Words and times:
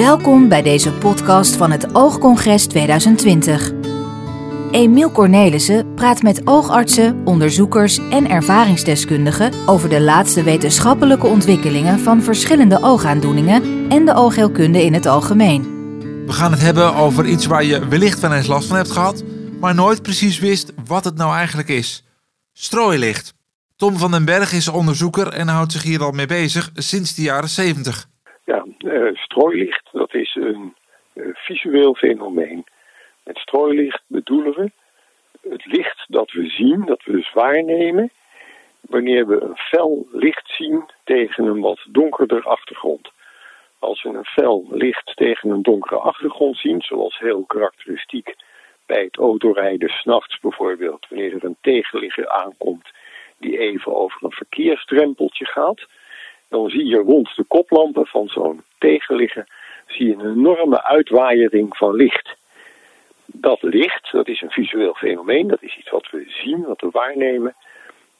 Welkom 0.00 0.48
bij 0.48 0.62
deze 0.62 0.92
podcast 0.92 1.56
van 1.56 1.70
het 1.70 1.94
Oogcongres 1.94 2.66
2020. 2.66 3.72
Emiel 4.70 5.10
Cornelissen 5.10 5.94
praat 5.94 6.22
met 6.22 6.46
oogartsen, 6.46 7.20
onderzoekers 7.24 7.98
en 8.10 8.28
ervaringsdeskundigen 8.28 9.52
over 9.66 9.88
de 9.88 10.00
laatste 10.00 10.42
wetenschappelijke 10.42 11.26
ontwikkelingen 11.26 11.98
van 11.98 12.22
verschillende 12.22 12.78
oogaandoeningen 12.82 13.90
en 13.90 14.04
de 14.04 14.14
oogheelkunde 14.14 14.84
in 14.84 14.94
het 14.94 15.06
algemeen. 15.06 15.62
We 16.26 16.32
gaan 16.32 16.52
het 16.52 16.60
hebben 16.60 16.94
over 16.94 17.26
iets 17.26 17.46
waar 17.46 17.64
je 17.64 17.88
wellicht 17.88 18.20
wel 18.20 18.32
eens 18.32 18.46
last 18.46 18.68
van 18.68 18.76
hebt 18.76 18.90
gehad, 18.90 19.22
maar 19.60 19.74
nooit 19.74 20.02
precies 20.02 20.38
wist 20.38 20.72
wat 20.84 21.04
het 21.04 21.16
nou 21.16 21.34
eigenlijk 21.34 21.68
is. 21.68 22.04
Strooilicht. 22.52 23.34
Tom 23.76 23.96
van 23.96 24.10
den 24.10 24.24
Berg 24.24 24.52
is 24.52 24.68
onderzoeker 24.68 25.28
en 25.28 25.48
houdt 25.48 25.72
zich 25.72 25.82
hier 25.82 26.02
al 26.02 26.10
mee 26.10 26.26
bezig 26.26 26.70
sinds 26.74 27.14
de 27.14 27.22
jaren 27.22 27.48
70. 27.48 28.12
Uh, 28.84 29.14
strooilicht, 29.14 29.88
dat 29.92 30.14
is 30.14 30.34
een 30.34 30.74
uh, 31.14 31.26
visueel 31.34 31.94
fenomeen. 31.94 32.64
Met 33.22 33.38
strooilicht 33.38 34.02
bedoelen 34.06 34.54
we 34.54 34.70
het 35.48 35.66
licht 35.66 36.04
dat 36.08 36.30
we 36.30 36.48
zien, 36.48 36.84
dat 36.84 37.02
we 37.04 37.12
dus 37.12 37.32
waarnemen, 37.32 38.10
wanneer 38.80 39.26
we 39.26 39.40
een 39.40 39.56
fel 39.56 40.06
licht 40.12 40.48
zien 40.50 40.84
tegen 41.04 41.44
een 41.44 41.60
wat 41.60 41.84
donkerder 41.88 42.42
achtergrond. 42.42 43.10
Als 43.78 44.02
we 44.02 44.08
een 44.08 44.24
fel 44.24 44.66
licht 44.70 45.12
tegen 45.16 45.50
een 45.50 45.62
donkere 45.62 45.96
achtergrond 45.96 46.56
zien, 46.56 46.82
zoals 46.82 47.18
heel 47.18 47.44
karakteristiek 47.44 48.34
bij 48.86 49.02
het 49.02 49.16
autorijden 49.16 49.88
s'nachts 49.88 50.38
bijvoorbeeld, 50.40 51.06
wanneer 51.08 51.34
er 51.34 51.44
een 51.44 51.56
tegenligger 51.60 52.28
aankomt 52.28 52.88
die 53.38 53.58
even 53.58 53.94
over 53.94 54.24
een 54.24 54.32
verkeersdrempeltje 54.32 55.44
gaat, 55.44 55.86
dan 56.48 56.70
zie 56.70 56.86
je 56.86 56.96
rond 56.96 57.36
de 57.36 57.44
koplampen 57.44 58.06
van 58.06 58.28
zo'n 58.28 58.62
tegenligger 58.78 59.46
zie 59.86 60.06
je 60.06 60.12
een 60.12 60.30
enorme 60.30 60.84
uitwaaiering 60.84 61.76
van 61.76 61.94
licht. 61.94 62.36
Dat 63.26 63.62
licht, 63.62 64.12
dat 64.12 64.28
is 64.28 64.40
een 64.40 64.50
visueel 64.50 64.94
fenomeen, 64.94 65.48
dat 65.48 65.62
is 65.62 65.76
iets 65.76 65.90
wat 65.90 66.10
we 66.10 66.24
zien, 66.28 66.62
wat 66.62 66.80
we 66.80 66.88
waarnemen. 66.92 67.54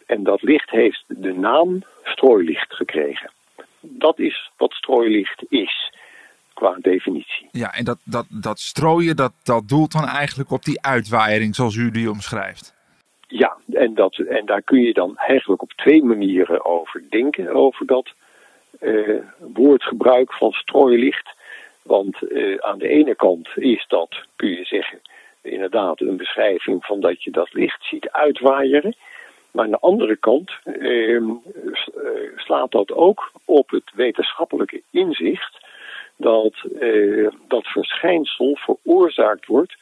En 0.06 0.22
dat 0.22 0.42
licht 0.42 0.70
heeft 0.70 1.04
de 1.06 1.32
naam 1.32 1.82
strooilicht 2.04 2.74
gekregen. 2.74 3.30
Dat 3.80 4.18
is 4.18 4.50
wat 4.56 4.72
strooilicht 4.72 5.44
is, 5.48 5.92
qua 6.54 6.76
definitie. 6.80 7.48
Ja, 7.52 7.74
en 7.74 7.84
dat, 7.84 7.98
dat, 8.04 8.26
dat 8.28 8.60
strooien, 8.60 9.16
dat, 9.16 9.32
dat 9.42 9.68
doelt 9.68 9.92
dan 9.92 10.08
eigenlijk 10.08 10.50
op 10.50 10.64
die 10.64 10.82
uitwaaiering 10.82 11.54
zoals 11.54 11.74
u 11.74 11.90
die 11.90 12.10
omschrijft. 12.10 12.74
Ja, 13.36 13.56
en, 13.72 13.94
dat, 13.94 14.16
en 14.16 14.46
daar 14.46 14.62
kun 14.62 14.80
je 14.80 14.92
dan 14.92 15.16
eigenlijk 15.16 15.62
op 15.62 15.72
twee 15.72 16.04
manieren 16.04 16.64
over 16.64 17.02
denken, 17.10 17.48
over 17.54 17.86
dat 17.86 18.12
uh, 18.80 19.20
woordgebruik 19.38 20.32
van 20.32 20.52
strooilicht. 20.52 21.28
Want 21.82 22.16
uh, 22.22 22.56
aan 22.58 22.78
de 22.78 22.88
ene 22.88 23.14
kant 23.14 23.48
is 23.54 23.84
dat, 23.88 24.14
kun 24.36 24.48
je 24.48 24.64
zeggen, 24.64 25.00
inderdaad 25.42 26.00
een 26.00 26.16
beschrijving 26.16 26.84
van 26.84 27.00
dat 27.00 27.22
je 27.22 27.30
dat 27.30 27.52
licht 27.52 27.84
ziet 27.84 28.10
uitwaaieren. 28.10 28.94
Maar 29.50 29.64
aan 29.64 29.70
de 29.70 29.78
andere 29.80 30.16
kant 30.16 30.50
uh, 30.64 31.30
slaat 32.36 32.70
dat 32.70 32.92
ook 32.92 33.32
op 33.44 33.70
het 33.70 33.90
wetenschappelijke 33.94 34.82
inzicht 34.90 35.58
dat 36.16 36.54
dat 37.48 37.66
verschijnsel 37.66 38.56
veroorzaakt 38.60 39.46
wordt 39.46 39.76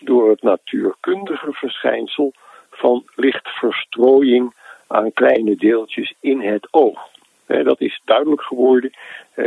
door 0.00 0.30
het 0.30 0.42
natuurkundige 0.42 1.52
verschijnsel 1.52 2.32
van 2.78 3.04
lichtverstrooiing 3.14 4.54
aan 4.86 5.12
kleine 5.12 5.56
deeltjes 5.56 6.14
in 6.20 6.40
het 6.40 6.68
oog. 6.70 7.08
dat 7.46 7.80
is 7.80 8.00
duidelijk 8.04 8.42
geworden 8.42 8.92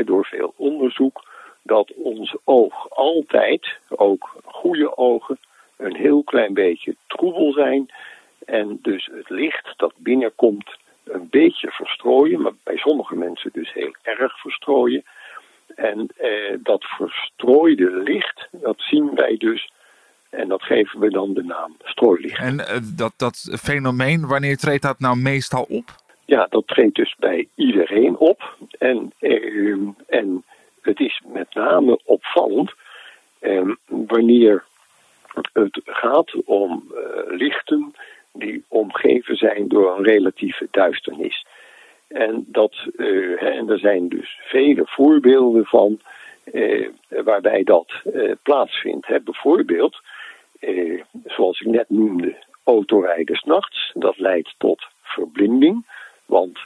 door 0.05 0.25
veel 0.25 0.53
onderzoek 0.55 1.23
dat 1.61 1.93
ons 1.93 2.35
oog 2.43 2.89
altijd, 2.89 3.67
ook 3.89 4.35
goede 4.43 4.97
ogen, 4.97 5.37
een 5.77 5.95
heel 5.95 6.23
klein 6.23 6.53
beetje 6.53 6.95
troebel 7.07 7.51
zijn. 7.51 7.89
En 8.45 8.79
dus 8.81 9.09
het 9.11 9.29
licht 9.29 9.73
dat 9.77 9.93
binnenkomt 9.97 10.75
een 11.03 11.27
beetje 11.29 11.71
verstrooien, 11.71 12.41
maar 12.41 12.51
bij 12.63 12.77
sommige 12.77 13.15
mensen 13.15 13.49
dus 13.53 13.73
heel 13.73 13.95
erg 14.01 14.39
verstrooien. 14.39 15.03
En 15.75 16.07
eh, 16.17 16.57
dat 16.59 16.83
verstrooide 16.83 17.89
licht, 17.89 18.47
dat 18.51 18.75
zien 18.77 19.15
wij 19.15 19.37
dus 19.37 19.71
en 20.31 20.47
dat 20.47 20.63
geven 20.63 20.99
we 20.99 21.09
dan 21.09 21.33
de 21.33 21.43
naam 21.43 21.75
strooilicht. 21.83 22.39
En 22.39 22.59
uh, 22.59 22.77
dat, 22.95 23.13
dat 23.17 23.49
fenomeen, 23.61 24.27
wanneer 24.27 24.57
treedt 24.57 24.83
dat 24.83 24.99
nou 24.99 25.17
meestal 25.17 25.65
op? 25.69 25.95
Ja, 26.25 26.47
dat 26.49 26.67
treedt 26.67 26.95
dus 26.95 27.15
bij 27.19 27.47
iedereen 27.55 28.17
op. 28.17 28.55
En, 28.79 29.11
uh, 29.19 29.87
en 30.07 30.43
het 30.81 30.99
is 30.99 31.21
met 31.33 31.53
name 31.53 31.99
opvallend 32.03 32.73
uh, 33.41 33.71
wanneer 33.85 34.63
het 35.53 35.81
gaat 35.85 36.33
om 36.45 36.83
uh, 36.93 37.37
lichten 37.37 37.93
die 38.33 38.63
omgeven 38.67 39.35
zijn 39.35 39.67
door 39.67 39.97
een 39.97 40.03
relatieve 40.03 40.67
duisternis. 40.71 41.45
En, 42.07 42.45
dat, 42.47 42.75
uh, 42.95 43.43
en 43.43 43.69
er 43.69 43.79
zijn 43.79 44.09
dus 44.09 44.39
vele 44.43 44.83
voorbeelden 44.85 45.65
van 45.65 45.99
waarbij 47.07 47.63
dat 47.63 47.91
plaatsvindt. 48.43 49.07
Hè. 49.07 49.19
Bijvoorbeeld 49.19 50.01
eh, 50.61 51.03
zoals 51.25 51.59
ik 51.59 51.67
net 51.67 51.89
noemde, 51.89 52.35
autorijden 52.63 53.35
s'nachts. 53.35 53.91
Dat 53.93 54.17
leidt 54.17 54.53
tot 54.57 54.83
verblinding, 55.01 55.85
want 56.25 56.59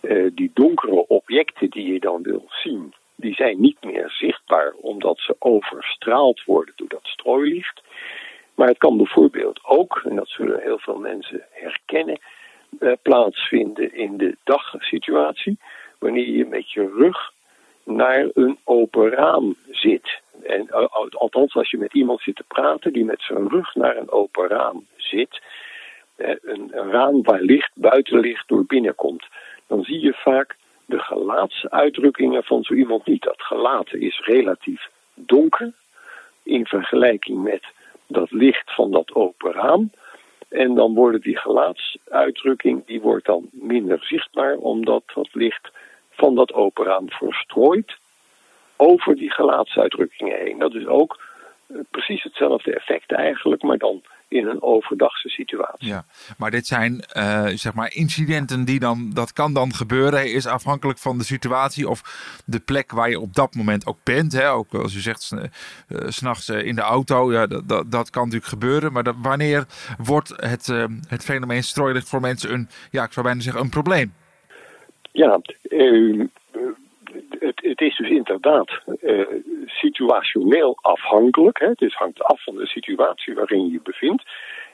eh, 0.00 0.26
die 0.32 0.50
donkere 0.54 1.06
objecten 1.08 1.70
die 1.70 1.92
je 1.92 2.00
dan 2.00 2.22
wil 2.22 2.44
zien, 2.48 2.94
die 3.14 3.34
zijn 3.34 3.60
niet 3.60 3.84
meer 3.84 4.10
zichtbaar 4.10 4.72
omdat 4.80 5.18
ze 5.18 5.36
overstraald 5.38 6.44
worden 6.44 6.74
door 6.76 6.88
dat 6.88 7.04
strooilicht. 7.06 7.82
Maar 8.54 8.68
het 8.68 8.78
kan 8.78 8.96
bijvoorbeeld 8.96 9.60
ook, 9.64 10.02
en 10.04 10.16
dat 10.16 10.28
zullen 10.28 10.60
heel 10.60 10.78
veel 10.78 10.98
mensen 10.98 11.44
herkennen, 11.50 12.18
eh, 12.78 12.92
plaatsvinden 13.02 13.94
in 13.94 14.16
de 14.16 14.36
dagsituatie, 14.44 15.58
wanneer 15.98 16.28
je 16.28 16.46
met 16.46 16.70
je 16.72 16.92
rug 16.96 17.32
naar 17.84 18.28
een 18.34 18.58
open 18.64 19.10
raam 19.10 19.56
zit. 19.70 20.20
En, 20.44 20.68
eh, 20.68 20.86
althans, 21.10 21.54
als 21.54 21.70
je 21.70 21.78
met 21.78 21.94
iemand 21.94 22.20
zit 22.20 22.36
te 22.36 22.44
praten 22.48 22.92
die 22.92 23.04
met 23.04 23.22
zijn 23.22 23.48
rug 23.48 23.74
naar 23.74 23.96
een 23.96 24.10
open 24.10 24.48
raam 24.48 24.86
zit, 24.96 25.40
een, 26.16 26.70
een 26.72 26.90
raam 26.90 27.22
waar 27.22 27.40
licht, 27.40 27.70
buitenlicht 27.74 28.48
door 28.48 28.64
binnenkomt, 28.64 29.26
dan 29.66 29.84
zie 29.84 30.00
je 30.00 30.12
vaak 30.12 30.56
de 30.86 30.98
gelaatsuitdrukkingen 30.98 32.44
van 32.44 32.62
zo 32.62 32.74
iemand 32.74 33.06
niet. 33.06 33.22
Dat 33.22 33.42
gelaat 33.42 33.92
is 33.92 34.20
relatief 34.24 34.88
donker 35.14 35.72
in 36.42 36.66
vergelijking 36.66 37.42
met 37.42 37.64
dat 38.06 38.30
licht 38.30 38.74
van 38.74 38.90
dat 38.90 39.14
open 39.14 39.52
raam. 39.52 39.90
En 40.48 40.74
dan 40.74 40.94
worden 40.94 41.20
die 41.20 41.38
gelaatsuitdrukking 41.38 42.86
die 42.86 43.00
wordt 43.00 43.26
dan 43.26 43.48
minder 43.50 44.04
zichtbaar, 44.04 44.56
omdat 44.56 45.02
dat 45.14 45.28
licht 45.32 45.70
van 46.10 46.34
dat 46.34 46.52
open 46.52 46.84
raam 46.84 47.10
verstrooid 47.10 47.98
over 48.80 49.16
die 49.16 49.30
gelaatsuitdrukkingen 49.30 50.38
heen. 50.38 50.58
Dat 50.58 50.74
is 50.74 50.86
ook 50.86 51.20
eh, 51.66 51.76
precies 51.90 52.22
hetzelfde 52.22 52.74
effect 52.74 53.12
eigenlijk, 53.12 53.62
maar 53.62 53.78
dan 53.78 54.02
in 54.28 54.46
een 54.46 54.62
overdagse 54.62 55.28
situatie. 55.28 55.88
Ja, 55.88 56.04
maar 56.38 56.50
dit 56.50 56.66
zijn 56.66 57.04
uh, 57.16 57.46
zeg 57.46 57.74
maar 57.74 57.92
incidenten 57.94 58.64
die 58.64 58.78
dan, 58.78 59.10
dat 59.14 59.32
kan 59.32 59.54
dan 59.54 59.74
gebeuren, 59.74 60.32
is 60.32 60.46
afhankelijk 60.46 60.98
van 60.98 61.18
de 61.18 61.24
situatie 61.24 61.88
of 61.88 62.02
de 62.44 62.60
plek 62.60 62.92
waar 62.92 63.10
je 63.10 63.20
op 63.20 63.34
dat 63.34 63.54
moment 63.54 63.86
ook 63.86 63.98
bent. 64.04 64.32
Hè? 64.32 64.50
Ook 64.50 64.74
als 64.74 64.94
u 64.94 65.00
zegt, 65.00 65.30
uh, 65.34 65.40
s'nachts 66.08 66.48
in 66.48 66.74
de 66.74 66.80
auto, 66.80 67.32
ja, 67.32 67.46
dat, 67.46 67.68
dat, 67.68 67.90
dat, 67.90 68.10
kan 68.10 68.24
natuurlijk 68.24 68.50
gebeuren. 68.50 68.92
Maar 68.92 69.02
dat, 69.02 69.14
wanneer 69.18 69.66
wordt 69.98 70.32
het, 70.36 70.66
het 71.08 71.24
fenomeen 71.24 71.64
strooilicht 71.64 72.08
voor 72.08 72.20
mensen 72.20 72.52
een, 72.52 72.68
ja, 72.90 73.04
ik 73.04 73.12
zou 73.12 73.26
bijna 73.26 73.40
zeggen, 73.40 73.62
een 73.62 73.70
probleem? 73.70 74.12
Ja, 75.12 75.40
het, 77.38 77.60
het, 77.62 77.80
is 77.80 77.96
dus 77.96 78.08
inderdaad 78.08 78.70
uh, 79.02 79.26
situationeel 79.66 80.78
afhankelijk. 80.80 81.58
Hè? 81.58 81.66
Het 81.66 81.94
hangt 81.94 82.22
af 82.22 82.42
van 82.42 82.56
de 82.56 82.66
situatie 82.66 83.34
waarin 83.34 83.64
je 83.64 83.72
je 83.72 83.80
bevindt. 83.82 84.22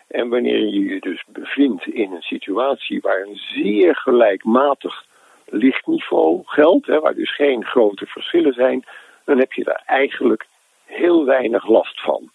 En 0.06 0.28
wanneer 0.28 0.58
je 0.58 0.84
je 0.84 1.00
dus 1.00 1.24
bevindt 1.26 1.86
in 1.86 2.12
een 2.12 2.22
situatie 2.22 3.00
waar 3.00 3.20
een 3.20 3.36
zeer 3.36 3.96
gelijkmatig 3.96 5.04
lichtniveau 5.44 6.42
geldt, 6.44 6.86
hè, 6.86 7.00
waar 7.00 7.14
dus 7.14 7.34
geen 7.34 7.64
grote 7.64 8.06
verschillen 8.06 8.52
zijn, 8.52 8.84
dan 9.24 9.38
heb 9.38 9.52
je 9.52 9.64
daar 9.64 9.82
eigenlijk 9.86 10.46
heel 10.84 11.24
weinig 11.24 11.68
last 11.68 12.00
van. 12.00 12.30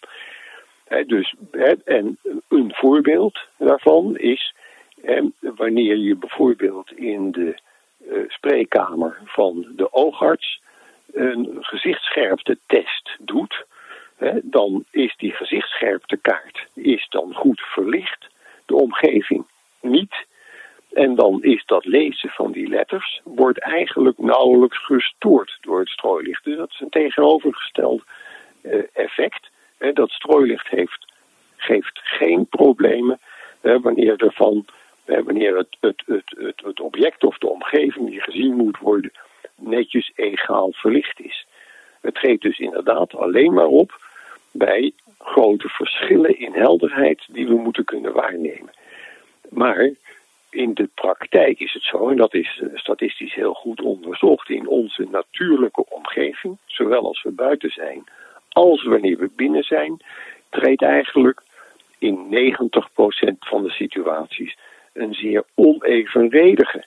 Dus, 1.06 1.34
en 1.84 2.18
een 2.48 2.72
voorbeeld 2.74 3.38
daarvan 3.56 4.16
is 4.16 4.54
wanneer 5.40 5.96
je 5.96 6.16
bijvoorbeeld 6.16 6.92
in 6.92 7.32
de 7.32 7.54
spreekkamer 8.28 9.18
van 9.24 9.66
de 9.76 9.92
oogarts 9.92 10.60
een 11.12 11.56
gezichtsscherpte-test 11.60 13.16
doet, 13.18 13.64
hè, 14.16 14.30
dan 14.42 14.84
is 14.90 15.14
die 15.16 15.32
gezichtsscherptekaart 15.32 16.66
is 16.74 17.06
dan 17.10 17.34
goed 17.34 17.60
verlicht, 17.60 18.28
de 18.66 18.74
omgeving 18.74 19.44
niet. 19.80 20.14
En 20.92 21.14
dan 21.14 21.42
is 21.42 21.62
dat 21.66 21.84
lezen 21.84 22.28
van 22.28 22.52
die 22.52 22.68
letters 22.68 23.20
wordt 23.24 23.58
eigenlijk 23.58 24.18
nauwelijks 24.18 24.84
gestoord 24.84 25.58
door 25.60 25.78
het 25.78 25.88
strooilicht. 25.88 26.44
Dus 26.44 26.56
dat 26.56 26.70
is 26.70 26.80
een 26.80 26.88
tegenovergesteld 26.88 28.02
uh, 28.62 28.82
effect. 28.92 29.50
dat 29.94 30.10
strooilicht 30.10 30.68
heeft, 30.68 31.12
geeft 31.56 32.00
geen 32.02 32.46
problemen 32.46 33.18
wanneer, 33.60 34.24
er 34.24 34.32
van, 34.32 34.64
wanneer 35.04 35.56
het, 35.56 35.76
het, 35.80 36.02
het, 36.06 36.62
het, 36.64 36.80
object 36.80 37.24
of 37.24 37.38
de 37.38 37.48
omgeving 37.48 38.10
die 38.10 38.20
gezien 38.20 38.54
moet 38.54 38.78
worden 38.78 39.12
netjes 39.54 40.12
egaal 40.14 40.72
verlicht 40.72 41.20
is. 41.20 41.46
Het 42.00 42.14
treedt 42.14 42.42
dus 42.42 42.58
inderdaad 42.58 43.14
alleen 43.14 43.52
maar 43.52 43.66
op 43.66 44.00
bij 44.50 44.92
grote 45.18 45.68
verschillen 45.68 46.38
in 46.38 46.52
helderheid 46.52 47.22
die 47.28 47.46
we 47.46 47.54
moeten 47.54 47.84
kunnen 47.84 48.12
waarnemen. 48.12 48.72
Maar 49.48 49.90
in 50.50 50.74
de 50.74 50.88
praktijk 50.94 51.60
is 51.60 51.72
het 51.72 51.82
zo, 51.82 52.08
en 52.08 52.16
dat 52.16 52.34
is 52.34 52.60
eh, 52.62 52.68
statistisch 52.74 53.34
heel 53.34 53.54
goed 53.54 53.80
onderzocht, 53.80 54.50
in 54.50 54.66
onze 54.66 55.06
natuurlijke 55.10 55.84
omgeving, 55.88 56.56
zowel 56.66 57.06
als 57.06 57.22
we 57.22 57.30
buiten 57.30 57.70
zijn 57.70 58.04
als 58.52 58.82
wanneer 58.82 59.18
we 59.18 59.30
binnen 59.36 59.64
zijn, 59.64 60.02
treedt 60.50 60.82
eigenlijk 60.82 61.42
in 61.98 62.16
90% 62.24 63.38
van 63.38 63.62
de 63.62 63.70
situaties 63.70 64.56
een 64.92 65.14
zeer 65.14 65.44
onevenredige 65.54 66.84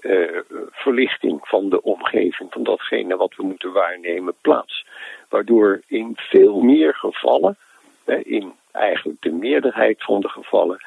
uh, 0.00 0.40
verlichting 0.70 1.48
van 1.48 1.68
de 1.68 1.82
omgeving, 1.82 2.52
van 2.52 2.62
datgene 2.62 3.16
wat 3.16 3.34
we 3.36 3.42
moeten 3.42 3.72
waarnemen, 3.72 4.34
plaats. 4.40 4.86
Waardoor 5.28 5.82
in 5.86 6.12
veel 6.16 6.60
meer 6.60 6.94
gevallen, 6.94 7.56
in 8.22 8.52
eigenlijk 8.72 9.22
de 9.22 9.32
meerderheid 9.32 10.04
van 10.04 10.20
de 10.20 10.28
gevallen, 10.28 10.80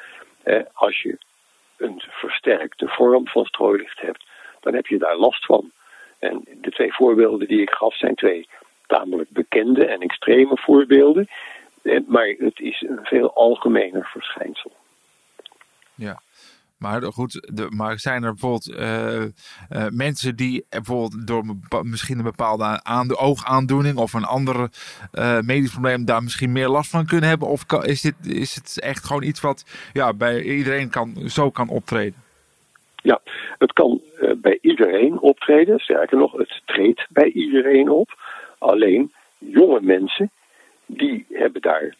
als 0.72 1.02
je 1.02 1.18
een 1.76 2.02
versterkte 2.08 2.88
vorm 2.88 3.28
van 3.28 3.44
strooilicht 3.44 4.00
hebt, 4.00 4.24
dan 4.60 4.74
heb 4.74 4.86
je 4.86 4.98
daar 4.98 5.16
last 5.16 5.44
van. 5.44 5.70
En 6.18 6.44
de 6.60 6.70
twee 6.70 6.92
voorbeelden 6.92 7.48
die 7.48 7.60
ik 7.60 7.70
gaf 7.70 7.96
zijn 7.96 8.14
twee 8.14 8.48
tamelijk 8.86 9.30
bekende 9.30 9.84
en 9.84 10.00
extreme 10.00 10.56
voorbeelden. 10.56 11.28
Maar 12.06 12.34
het 12.38 12.60
is 12.60 12.80
een 12.80 13.00
veel 13.02 13.34
algemener 13.34 14.08
verschijnsel. 14.12 14.72
Ja. 15.94 16.20
Maar 16.80 17.02
goed, 17.02 17.48
de, 17.54 17.66
maar 17.70 17.98
zijn 17.98 18.22
er 18.22 18.30
bijvoorbeeld 18.30 18.68
uh, 18.68 19.22
uh, 19.22 19.86
mensen 19.90 20.36
die 20.36 20.64
bijvoorbeeld 20.68 21.26
door 21.26 21.44
misschien 21.82 22.18
een 22.18 22.24
bepaalde 22.24 22.80
aan, 22.82 23.16
oogaandoening 23.16 23.96
of 23.96 24.12
een 24.12 24.24
andere 24.24 24.70
uh, 25.14 25.40
medisch 25.40 25.70
probleem 25.70 26.04
daar 26.04 26.22
misschien 26.22 26.52
meer 26.52 26.68
last 26.68 26.90
van 26.90 27.06
kunnen 27.06 27.28
hebben? 27.28 27.48
Of 27.48 27.64
is, 27.82 28.00
dit, 28.00 28.14
is 28.26 28.54
het 28.54 28.80
echt 28.80 29.04
gewoon 29.04 29.22
iets 29.22 29.40
wat 29.40 29.64
ja, 29.92 30.12
bij 30.12 30.42
iedereen 30.42 30.90
kan, 30.90 31.14
zo 31.26 31.50
kan 31.50 31.68
optreden? 31.68 32.14
Ja, 33.02 33.20
het 33.58 33.72
kan 33.72 34.00
bij 34.36 34.58
iedereen 34.60 35.20
optreden. 35.20 35.78
Sterker 35.78 36.18
nog, 36.18 36.32
het 36.32 36.62
treedt 36.64 37.06
bij 37.08 37.30
iedereen 37.30 37.90
op. 37.90 38.18
Alleen 38.58 39.12
jonge 39.38 39.80
mensen, 39.82 40.30
die 40.86 41.26
hebben 41.32 41.62
daar 41.62 41.94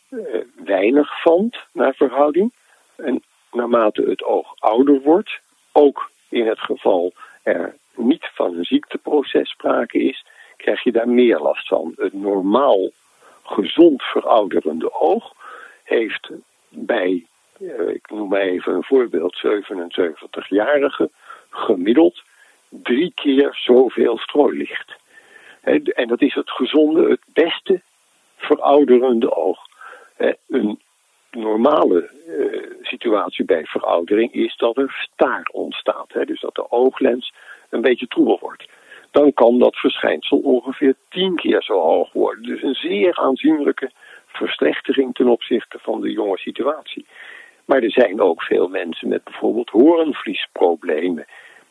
weinig 0.64 1.22
van 1.22 1.52
naar 1.72 1.94
verhouding. 1.94 2.52
En 2.96 3.22
naarmate 3.52 4.02
het 4.02 4.24
oog 4.24 4.54
ouder 4.58 5.00
wordt, 5.00 5.40
ook 5.72 6.10
in 6.28 6.46
het 6.46 6.58
geval 6.58 7.12
er 7.42 7.76
niet 7.94 8.30
van 8.34 8.56
een 8.56 8.64
ziekteproces 8.64 9.50
sprake 9.50 9.98
is, 9.98 10.24
krijg 10.56 10.82
je 10.82 10.92
daar 10.92 11.08
meer 11.08 11.38
last 11.38 11.68
van. 11.68 11.92
Het 11.96 12.12
normaal 12.12 12.90
gezond 13.42 14.02
verouderende 14.02 14.94
oog 15.00 15.32
heeft 15.84 16.30
bij, 16.68 17.26
eh, 17.60 17.88
ik 17.88 18.10
noem 18.10 18.28
maar 18.28 18.40
even 18.40 18.74
een 18.74 18.84
voorbeeld, 18.84 19.36
77-jarigen 19.36 21.10
gemiddeld 21.50 22.22
drie 22.68 23.12
keer 23.14 23.54
zoveel 23.54 24.18
strooilicht. 24.18 24.98
En 25.60 26.08
dat 26.08 26.22
is 26.22 26.34
het 26.34 26.50
gezonde, 26.50 27.10
het 27.10 27.20
beste 27.24 27.80
verouderende 28.36 29.36
oog. 29.36 29.58
Een 30.48 30.80
normale 31.30 32.10
uh, 32.26 32.62
situatie 32.82 33.44
bij 33.44 33.64
veroudering 33.64 34.32
is 34.32 34.56
dat 34.56 34.76
er 34.76 35.08
staar 35.12 35.48
ontstaat. 35.52 36.12
Hè? 36.12 36.24
Dus 36.24 36.40
dat 36.40 36.54
de 36.54 36.70
ooglens 36.70 37.32
een 37.68 37.80
beetje 37.80 38.06
troebel 38.06 38.38
wordt. 38.40 38.68
Dan 39.10 39.32
kan 39.32 39.58
dat 39.58 39.76
verschijnsel 39.76 40.38
ongeveer 40.38 40.94
tien 41.08 41.36
keer 41.36 41.62
zo 41.62 41.80
hoog 41.80 42.12
worden. 42.12 42.42
Dus 42.42 42.62
een 42.62 42.74
zeer 42.74 43.16
aanzienlijke 43.16 43.90
verslechtering 44.26 45.14
ten 45.14 45.28
opzichte 45.28 45.78
van 45.80 46.00
de 46.00 46.10
jonge 46.10 46.38
situatie. 46.38 47.06
Maar 47.64 47.82
er 47.82 47.90
zijn 47.90 48.20
ook 48.20 48.42
veel 48.42 48.68
mensen 48.68 49.08
met 49.08 49.24
bijvoorbeeld 49.24 49.70
horenvliesproblemen. 49.70 51.26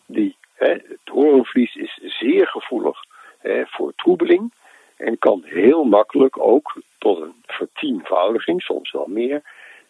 Die, 0.05 0.35
hè, 0.53 0.71
het 0.71 0.99
horenvlies 1.11 1.75
is 1.75 1.99
zeer 2.03 2.47
gevoelig 2.47 2.97
hè, 3.39 3.63
voor 3.65 3.93
troebeling. 3.95 4.51
En 4.99 5.17
kan 5.17 5.41
heel 5.45 5.83
makkelijk 5.83 6.39
ook 6.39 6.81
tot 6.97 7.21
een 7.21 7.43
vertienvoudiging, 7.45 8.61
soms 8.61 8.91
wel 8.91 9.07
meer, 9.07 9.41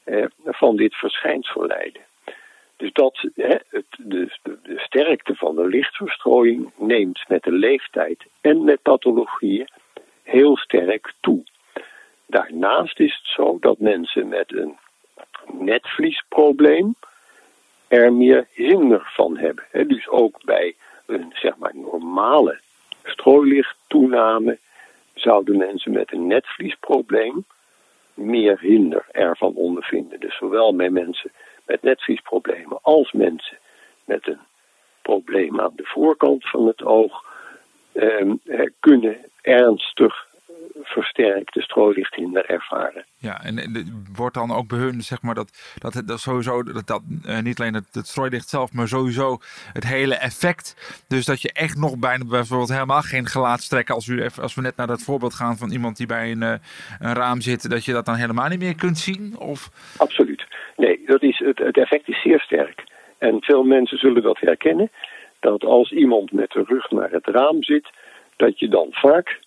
eh, 0.03 0.25
van 0.45 0.75
dit 0.75 0.95
verschijnsel 0.95 1.65
leiden. 1.65 2.01
Dus 2.77 2.94
dat, 2.94 3.27
hè, 3.35 3.56
het, 3.69 3.85
de, 3.97 4.29
sterkte 4.75 5.35
van 5.35 5.56
de 5.56 5.67
lichtverstrooiing 5.67 6.71
neemt 6.75 7.23
met 7.27 7.44
de 7.44 7.51
leeftijd 7.51 8.25
en 8.41 8.63
met 8.63 8.81
pathologieën 8.81 9.67
heel 10.23 10.57
sterk 10.57 11.13
toe. 11.19 11.44
Daarnaast 12.25 13.00
is 13.00 13.15
het 13.15 13.27
zo 13.27 13.57
dat 13.59 13.79
mensen 13.79 14.27
met 14.27 14.53
een 14.53 14.77
netvliesprobleem 15.51 16.95
er 17.88 18.13
meer 18.13 18.47
hinder 18.53 19.12
van 19.13 19.38
hebben. 19.38 19.63
Dus 19.88 20.07
ook 20.07 20.44
bij 20.44 20.75
een 21.05 21.31
zeg 21.33 21.57
maar, 21.57 21.75
normale 21.75 22.59
strooilichttoename 23.03 24.57
zouden 25.21 25.57
mensen 25.57 25.92
met 25.92 26.12
een 26.12 26.27
netvliesprobleem 26.27 27.45
meer 28.13 28.60
hinder 28.60 29.06
ervan 29.12 29.54
ondervinden. 29.56 30.19
Dus 30.19 30.38
zowel 30.38 30.75
bij 30.75 30.89
mensen 30.89 31.31
met 31.66 31.81
netvliesproblemen 31.81 32.80
als 32.81 33.12
mensen 33.12 33.57
met 34.06 34.27
een 34.27 34.39
probleem 35.01 35.60
aan 35.60 35.74
de 35.75 35.86
voorkant 35.86 36.50
van 36.50 36.68
het 36.68 36.83
oog 36.83 37.25
ehm, 37.92 38.36
kunnen 38.80 39.18
ernstig 39.42 40.27
versterkte 40.81 41.62
strooilichthinder 41.62 42.45
ervaren. 42.45 43.06
Ja, 43.18 43.44
en 43.44 44.06
wordt 44.16 44.36
dan 44.36 44.51
ook 44.51 44.68
bij 44.68 44.77
hun, 44.77 45.01
zeg 45.01 45.21
maar, 45.21 45.36
dat, 45.36 45.74
dat, 45.77 46.01
dat 46.06 46.19
sowieso, 46.19 46.63
dat, 46.63 46.88
dat 46.88 47.01
uh, 47.25 47.39
niet 47.39 47.60
alleen 47.60 47.74
het, 47.74 47.88
het 47.92 48.07
strooilicht 48.07 48.50
zelf, 48.50 48.74
maar 48.74 48.88
sowieso 48.88 49.38
het 49.74 49.88
hele 49.88 50.16
effect. 50.16 50.75
Dus 51.07 51.25
dat 51.25 51.42
je 51.42 51.51
echt 51.54 51.77
nog 51.77 51.98
bijna 51.98 52.25
bijvoorbeeld 52.25 52.69
helemaal 52.69 53.01
geen 53.01 53.25
gelaatstrekken, 53.25 53.95
als, 53.95 54.07
u, 54.07 54.27
als 54.42 54.56
we 54.56 54.62
net 54.62 54.75
naar 54.75 54.88
dat 54.88 55.01
voorbeeld 55.01 55.33
gaan 55.33 55.57
van 55.57 55.71
iemand 55.71 55.98
die 55.98 56.07
bij 56.07 56.31
een, 56.31 56.42
uh, 56.42 56.54
een 57.00 57.13
raam 57.13 57.42
zit, 57.42 57.69
dat 57.69 57.86
je 57.86 57.93
dat 57.93 58.05
dan 58.05 58.15
helemaal 58.15 58.50
niet 58.50 58.60
meer 58.60 58.75
kunt 58.75 58.98
zien? 58.98 59.38
Of? 59.38 59.70
Absoluut. 59.98 60.46
Nee, 60.77 61.01
dat 61.05 61.24
is, 61.24 61.39
het, 61.39 61.58
het 61.58 61.77
effect 61.77 62.08
is 62.08 62.22
zeer 62.22 62.39
sterk. 62.39 62.84
En 63.17 63.41
veel 63.41 63.63
mensen 63.63 63.98
zullen 63.98 64.22
dat 64.22 64.39
herkennen, 64.39 64.91
dat 65.39 65.63
als 65.63 65.91
iemand 65.91 66.32
met 66.32 66.51
de 66.51 66.63
rug 66.67 66.91
naar 66.91 67.12
het 67.12 67.27
raam 67.27 67.63
zit, 67.63 67.89
dat 68.36 68.60
je 68.60 68.67
dan 68.67 68.88
vaak 68.91 69.39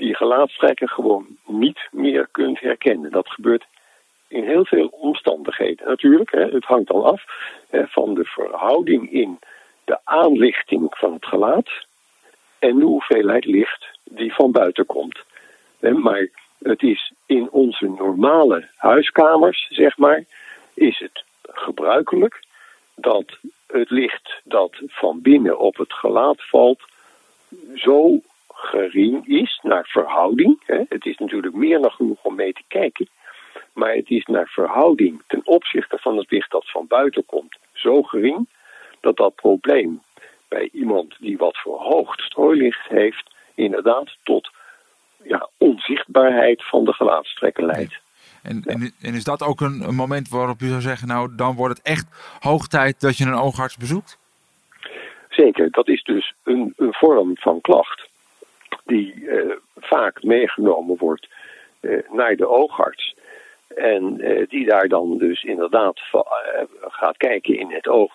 die 0.00 0.16
gelaatstrekken 0.16 0.88
gewoon 0.88 1.26
niet 1.46 1.88
meer 1.90 2.28
kunt 2.30 2.60
herkennen. 2.60 3.10
Dat 3.10 3.28
gebeurt 3.28 3.64
in 4.28 4.44
heel 4.44 4.64
veel 4.64 4.86
omstandigheden. 4.86 5.86
Natuurlijk, 5.86 6.30
hè, 6.30 6.44
het 6.44 6.64
hangt 6.64 6.88
dan 6.88 7.02
af 7.02 7.24
hè, 7.68 7.86
van 7.86 8.14
de 8.14 8.24
verhouding 8.24 9.12
in 9.12 9.38
de 9.84 9.98
aanlichting 10.04 10.86
van 10.90 11.12
het 11.12 11.26
gelaat 11.26 11.68
en 12.58 12.78
de 12.78 12.84
hoeveelheid 12.84 13.44
licht 13.44 13.98
die 14.04 14.34
van 14.34 14.52
buiten 14.52 14.86
komt. 14.86 15.18
Maar 15.80 16.28
het 16.58 16.82
is 16.82 17.12
in 17.26 17.50
onze 17.50 17.88
normale 17.88 18.68
huiskamers, 18.76 19.66
zeg 19.70 19.98
maar, 19.98 20.24
is 20.74 20.98
het 20.98 21.24
gebruikelijk 21.42 22.44
dat 22.94 23.38
het 23.66 23.90
licht 23.90 24.40
dat 24.44 24.72
van 24.86 25.20
binnen 25.22 25.58
op 25.58 25.76
het 25.76 25.92
gelaat 25.92 26.48
valt 26.48 26.82
zo 27.74 28.20
gering 28.60 29.26
is 29.26 29.60
naar 29.62 29.86
verhouding. 29.86 30.62
Hè. 30.66 30.82
Het 30.88 31.06
is 31.06 31.16
natuurlijk 31.16 31.54
meer 31.54 31.80
dan 31.80 31.90
genoeg 31.90 32.22
om 32.22 32.34
mee 32.34 32.52
te 32.52 32.62
kijken. 32.68 33.08
Maar 33.72 33.94
het 33.94 34.10
is 34.10 34.24
naar 34.24 34.48
verhouding 34.48 35.22
ten 35.26 35.40
opzichte 35.44 35.98
van 36.00 36.16
het 36.16 36.30
licht 36.30 36.50
dat 36.50 36.70
van 36.70 36.86
buiten 36.88 37.26
komt 37.26 37.56
zo 37.72 38.02
gering 38.02 38.48
dat 39.00 39.16
dat 39.16 39.34
probleem 39.34 40.02
bij 40.48 40.68
iemand 40.72 41.16
die 41.18 41.36
wat 41.38 41.56
verhoogd 41.56 42.20
strooilicht 42.20 42.88
heeft, 42.88 43.30
inderdaad 43.54 44.16
tot 44.22 44.50
ja, 45.22 45.48
onzichtbaarheid 45.58 46.64
van 46.64 46.84
de 46.84 46.92
gelaatstrekken 46.92 47.66
leidt. 47.66 47.98
En, 48.42 48.62
en, 48.64 48.92
en, 49.00 49.14
is 49.14 49.24
dat 49.24 49.42
ook 49.42 49.60
een, 49.60 49.80
een, 49.80 49.94
moment 49.94 50.28
waarop 50.28 50.60
u 50.60 50.68
zou 50.68 50.80
zeggen, 50.80 51.08
nou 51.08 51.34
dan 51.36 51.54
wordt 51.54 51.76
het 51.76 51.86
echt 51.86 52.06
hoog 52.40 52.66
tijd 52.66 53.00
dat 53.00 53.16
je 53.16 53.24
een 53.24 53.34
oogarts 53.34 53.76
bezoekt? 53.76 54.18
Zeker, 55.28 55.70
dat 55.70 55.88
is 55.88 56.02
dus 56.02 56.32
een, 56.44 56.72
een 56.76 56.92
vorm 56.92 57.36
van 57.36 57.60
klacht 57.60 58.09
die 58.90 59.14
uh, 59.14 59.52
vaak 59.76 60.22
meegenomen 60.22 60.96
wordt 60.98 61.28
uh, 61.80 61.98
naar 62.10 62.36
de 62.36 62.48
oogarts. 62.48 63.14
En 63.76 64.16
uh, 64.18 64.48
die 64.48 64.66
daar 64.66 64.88
dan 64.88 65.18
dus 65.18 65.42
inderdaad 65.42 66.00
gaat 66.80 67.16
kijken 67.16 67.58
in 67.58 67.70
het 67.70 67.88
oog 67.88 68.12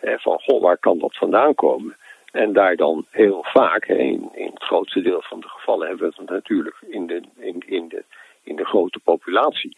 van 0.00 0.40
goh, 0.40 0.62
waar 0.62 0.76
kan 0.78 0.98
dat 0.98 1.16
vandaan 1.16 1.54
komen? 1.54 1.96
En 2.32 2.52
daar 2.52 2.76
dan 2.76 3.06
heel 3.10 3.44
vaak, 3.46 3.84
in, 3.84 4.28
in 4.34 4.50
het 4.54 4.62
grootste 4.62 5.02
deel 5.02 5.22
van 5.22 5.40
de 5.40 5.48
gevallen 5.48 5.88
hebben 5.88 6.08
we 6.08 6.14
het 6.16 6.30
natuurlijk 6.30 6.76
in 6.88 7.06
de, 7.06 7.22
in, 7.38 7.62
in 7.66 7.88
de, 7.88 8.02
in 8.42 8.56
de 8.56 8.64
grote 8.64 8.98
populatie 8.98 9.76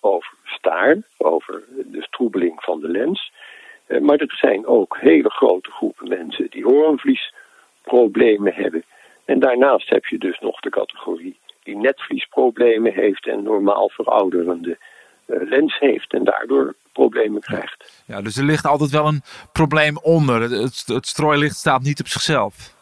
over 0.00 0.32
staar, 0.44 0.96
over 1.16 1.62
de 1.68 2.02
stroebeling 2.02 2.62
van 2.62 2.80
de 2.80 2.88
lens. 2.88 3.32
maar 4.00 4.18
er 4.18 4.36
zijn 4.40 4.66
ook 4.66 4.96
hele 5.00 5.30
grote 5.30 5.70
groepen 5.70 6.08
mensen 6.08 6.46
die 6.50 6.64
hoornvliesproblemen 6.64 8.54
hebben. 8.54 8.84
En 9.24 9.38
daarnaast 9.38 9.88
heb 9.88 10.04
je 10.04 10.18
dus 10.18 10.38
nog 10.38 10.60
de 10.60 10.70
categorie 10.70 11.38
die 11.62 11.76
netvliesproblemen 11.76 12.92
heeft 12.92 13.26
en 13.26 13.42
normaal 13.42 13.88
verouderende 13.88 14.78
uh, 15.26 15.50
lens 15.50 15.78
heeft 15.78 16.12
en 16.12 16.24
daardoor 16.24 16.74
problemen 16.92 17.40
krijgt. 17.40 18.02
Ja, 18.06 18.22
dus 18.22 18.36
er 18.36 18.44
ligt 18.44 18.66
altijd 18.66 18.90
wel 18.90 19.06
een 19.06 19.22
probleem 19.52 19.98
onder. 19.98 20.40
Het, 20.40 20.84
het, 20.86 21.06
strooilicht 21.06 21.56
staat 21.56 21.82
niet 21.82 22.00
op 22.00 22.06
zichzelf. 22.06 22.74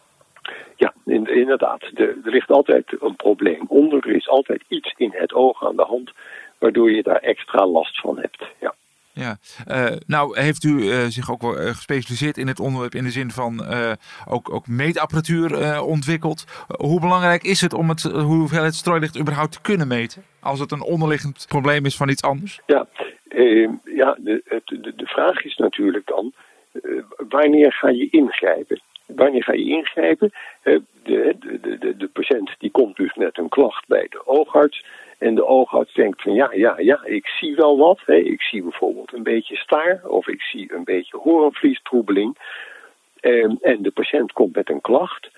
Ja, 0.76 0.92
inderdaad. 1.04 1.82
Er, 1.94 2.08
er 2.24 2.30
ligt 2.30 2.50
altijd 2.50 2.96
een 3.00 3.16
probleem 3.16 3.64
onder. 3.68 4.08
Er 4.08 4.14
is 4.14 4.28
altijd 4.28 4.62
iets 4.68 4.94
in 4.96 5.12
het 5.14 5.32
oog 5.32 5.66
aan 5.66 5.76
de 5.76 5.84
hand 5.84 6.10
waardoor 6.58 6.90
je 6.90 7.02
daar 7.02 7.20
extra 7.20 7.66
last 7.66 8.00
van 8.00 8.18
hebt. 8.18 8.44
Ja. 8.60 8.74
Ja, 9.14 9.36
uh, 9.68 9.96
nou 10.06 10.40
heeft 10.40 10.64
u 10.64 10.70
uh, 10.70 11.04
zich 11.06 11.30
ook 11.30 11.42
wel 11.42 11.52
gespecialiseerd 11.52 12.38
in 12.38 12.46
het 12.46 12.60
onderwerp 12.60 12.94
in 12.94 13.04
de 13.04 13.10
zin 13.10 13.30
van 13.30 13.64
ook, 14.28 14.52
ook 14.52 14.66
meetapparatuur 14.66 15.82
ontwikkeld. 15.82 16.44
hoe 16.78 17.00
belangrijk 17.00 17.42
is 17.42 17.60
het 17.60 17.74
om 17.74 17.88
het, 17.88 18.02
hoeveelheid 18.02 18.74
strooilicht 18.74 19.18
überhaupt 19.18 19.52
te 19.52 19.60
kunnen 19.60 19.88
meten? 19.88 20.24
Als 20.40 20.60
het 20.60 20.72
een 20.72 20.82
onderliggend 20.82 21.44
probleem 21.48 21.86
is 21.86 21.96
van 21.96 22.08
iets 22.08 22.22
anders? 22.22 22.60
Ja, 22.66 22.86
ja 23.84 24.16
de, 24.18 24.62
de, 24.64 24.92
de 24.96 25.06
vraag 25.06 25.44
is 25.44 25.56
natuurlijk 25.56 26.06
dan, 26.06 26.32
wanneer 27.28 27.72
ga 27.72 27.88
je 27.88 28.08
ingrijpen? 28.10 28.80
Wanneer 29.06 29.42
ga 29.42 29.52
je 29.52 29.68
ingrijpen? 29.68 30.32
de, 31.02 31.36
de, 31.40 31.78
de, 31.78 31.96
de 31.96 32.08
patiënt 32.08 32.50
die 32.58 32.70
komt 32.70 32.96
dus 32.96 33.14
met 33.14 33.38
een 33.38 33.48
klacht 33.48 33.86
bij 33.86 34.06
de 34.10 34.26
oogarts 34.26 34.84
en 35.22 35.34
de 35.34 35.46
oogarts 35.46 35.94
denkt 35.94 36.22
van 36.22 36.34
ja, 36.34 36.52
ja, 36.52 36.74
ja, 36.78 37.04
ik 37.04 37.26
zie 37.26 37.54
wel 37.54 37.78
wat. 37.78 38.00
Hè. 38.04 38.14
Ik 38.14 38.42
zie 38.42 38.62
bijvoorbeeld 38.62 39.12
een 39.12 39.22
beetje 39.22 39.56
staar 39.56 40.00
of 40.06 40.28
ik 40.28 40.42
zie 40.42 40.74
een 40.74 40.84
beetje 40.84 41.16
horenvliestroebeling. 41.16 42.36
Um, 43.20 43.58
en 43.60 43.82
de 43.82 43.90
patiënt 43.90 44.32
komt 44.32 44.54
met 44.54 44.68
een 44.68 44.80
klacht. 44.80 45.30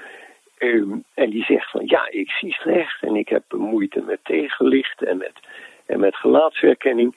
Um, 0.58 1.04
en 1.14 1.30
die 1.30 1.44
zegt 1.44 1.70
van 1.70 1.82
ja, 1.86 2.08
ik 2.10 2.30
zie 2.30 2.52
slecht 2.52 3.02
en 3.02 3.16
ik 3.16 3.28
heb 3.28 3.42
moeite 3.52 4.02
met 4.02 4.18
tegenlicht 4.22 5.02
en 5.02 5.16
met, 5.16 5.34
en 5.86 6.00
met 6.00 6.16
gelaatsherkenning. 6.16 7.16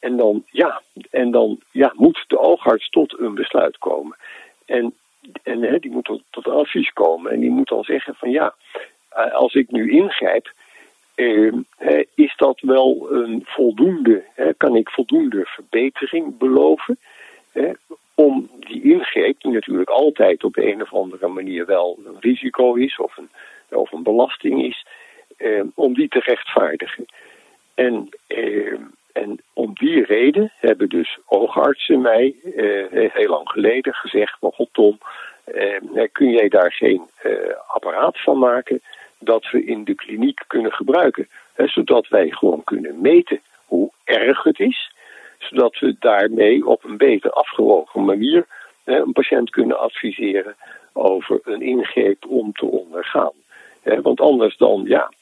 En 0.00 0.16
dan, 0.16 0.44
ja, 0.50 0.82
en 1.10 1.30
dan 1.30 1.60
ja, 1.70 1.92
moet 1.94 2.24
de 2.26 2.38
oogarts 2.38 2.88
tot 2.88 3.18
een 3.18 3.34
besluit 3.34 3.78
komen. 3.78 4.16
En, 4.66 4.94
en 5.42 5.62
hè, 5.62 5.78
die 5.78 5.90
moet 5.90 6.04
tot, 6.04 6.22
tot 6.30 6.48
advies 6.48 6.92
komen. 6.92 7.32
En 7.32 7.40
die 7.40 7.50
moet 7.50 7.68
dan 7.68 7.84
zeggen 7.84 8.14
van 8.14 8.30
ja, 8.30 8.54
eh, 9.08 9.32
als 9.32 9.54
ik 9.54 9.70
nu 9.70 9.90
ingrijp, 9.90 10.52
Ehm, 11.14 11.58
is 12.14 12.34
dat 12.36 12.60
wel 12.60 13.08
een 13.10 13.42
voldoende, 13.44 14.22
kan 14.56 14.76
ik 14.76 14.90
voldoende 14.90 15.44
verbetering 15.44 16.38
beloven? 16.38 16.98
om 18.14 18.50
die 18.58 18.82
ingreep, 18.82 19.40
die 19.40 19.52
natuurlijk 19.52 19.90
altijd 19.90 20.44
op 20.44 20.56
een 20.56 20.82
of 20.82 20.92
andere 20.94 21.28
manier 21.28 21.66
wel 21.66 21.98
een 22.04 22.16
risico 22.20 22.74
is 22.74 22.98
of 22.98 23.16
een, 23.16 23.28
of 23.70 23.92
een 23.92 24.02
belasting 24.02 24.64
is, 24.64 24.86
ehm, 25.36 25.66
om 25.74 25.94
die 25.94 26.08
te 26.08 26.20
rechtvaardigen. 26.24 27.06
En, 27.74 28.08
ehm, 28.26 28.82
en 29.12 29.40
om 29.52 29.70
die 29.74 30.04
reden 30.04 30.52
hebben 30.56 30.88
dus 30.88 31.18
oogartsen 31.26 32.00
mij 32.00 32.34
eh, 32.56 33.12
heel 33.12 33.28
lang 33.28 33.48
geleden 33.48 33.94
gezegd: 33.94 34.36
van 34.40 34.52
God 34.52 34.68
Tom, 34.72 34.98
kun 36.12 36.30
jij 36.30 36.48
daar 36.48 36.72
geen 36.72 37.02
eh, 37.22 37.32
apparaat 37.66 38.20
van 38.20 38.38
maken? 38.38 38.80
Dat 39.24 39.50
we 39.50 39.64
in 39.64 39.84
de 39.84 39.94
kliniek 39.94 40.40
kunnen 40.46 40.72
gebruiken. 40.72 41.28
Hè, 41.54 41.66
zodat 41.66 42.08
wij 42.08 42.30
gewoon 42.30 42.64
kunnen 42.64 43.00
meten 43.00 43.40
hoe 43.66 43.90
erg 44.04 44.42
het 44.42 44.60
is. 44.60 44.92
Zodat 45.38 45.78
we 45.78 45.96
daarmee 45.98 46.66
op 46.66 46.84
een 46.84 46.96
beter 46.96 47.30
afgewogen 47.30 48.04
manier 48.04 48.46
hè, 48.84 49.00
een 49.00 49.12
patiënt 49.12 49.50
kunnen 49.50 49.78
adviseren 49.78 50.56
over 50.92 51.40
een 51.44 51.62
ingreep 51.62 52.26
om 52.26 52.52
te 52.52 52.66
ondergaan. 52.66 53.32
Hè, 53.82 54.00
want 54.00 54.20
anders 54.20 54.56
dan, 54.56 54.84
ja, 54.86 55.12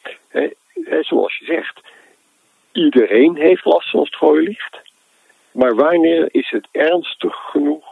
zoals 1.01 1.37
je 1.37 1.45
zegt, 1.45 1.81
iedereen 2.73 3.37
heeft 3.37 3.65
last 3.65 3.91
van 3.91 4.07
strooilicht. 4.07 4.81
Maar 5.53 5.75
wanneer 5.75 6.29
is 6.31 6.51
het 6.51 6.69
ernstig 6.73 7.37
genoeg 7.37 7.90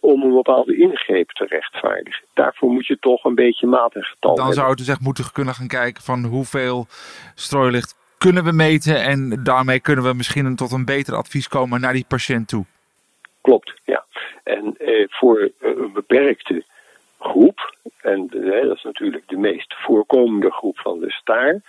om 0.00 0.22
een 0.22 0.34
bepaalde 0.34 0.76
ingreep 0.76 1.30
te 1.30 1.44
rechtvaardigen. 1.44 2.24
Daarvoor 2.34 2.70
moet 2.70 2.86
je 2.86 2.98
toch 2.98 3.24
een 3.24 3.34
beetje 3.34 3.66
matig 3.66 4.08
getal 4.08 4.34
Dan 4.34 4.52
zou 4.52 4.68
je 4.68 4.76
dus 4.76 4.88
echt 4.88 5.00
moeten 5.00 5.32
kunnen 5.32 5.54
gaan 5.54 5.68
kijken 5.68 6.02
van 6.02 6.24
hoeveel 6.24 6.86
strooilicht 7.34 7.94
kunnen 8.18 8.44
we 8.44 8.52
meten 8.52 9.02
en 9.02 9.40
daarmee 9.42 9.80
kunnen 9.80 10.04
we 10.04 10.14
misschien 10.14 10.56
tot 10.56 10.72
een 10.72 10.84
beter 10.84 11.14
advies 11.14 11.48
komen 11.48 11.80
naar 11.80 11.92
die 11.92 12.04
patiënt 12.08 12.48
toe. 12.48 12.64
Klopt, 13.40 13.74
ja. 13.84 14.04
En 14.44 14.74
eh, 14.78 15.06
voor 15.08 15.38
eh, 15.38 15.50
een 15.60 15.92
beperkte 15.92 16.64
groep, 17.18 17.74
en 18.00 18.28
eh, 18.30 18.66
dat 18.66 18.76
is 18.76 18.82
natuurlijk 18.82 19.28
de 19.28 19.36
meest 19.36 19.74
voorkomende 19.74 20.50
groep 20.50 20.78
van 20.78 20.98
de 20.98 21.10
staar, 21.10 21.60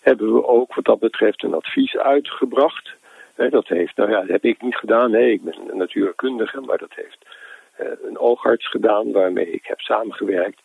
hebben 0.00 0.34
we 0.34 0.46
ook 0.46 0.74
wat 0.74 0.84
dat 0.84 0.98
betreft 0.98 1.42
een 1.42 1.54
advies 1.54 1.96
uitgebracht. 1.96 2.94
dat 3.50 3.68
heeft, 3.68 3.96
nou 3.96 4.10
ja, 4.10 4.20
dat 4.20 4.28
heb 4.28 4.44
ik 4.44 4.62
niet 4.62 4.76
gedaan. 4.76 5.10
Nee, 5.10 5.32
ik 5.32 5.42
ben 5.42 5.56
een 5.70 5.78
natuurkundige, 5.78 6.60
maar 6.60 6.78
dat 6.78 6.94
heeft 6.94 7.18
eh, 7.22 7.43
een 7.76 8.18
oogarts 8.18 8.68
gedaan 8.68 9.12
waarmee 9.12 9.50
ik 9.50 9.66
heb 9.66 9.80
samengewerkt. 9.80 10.60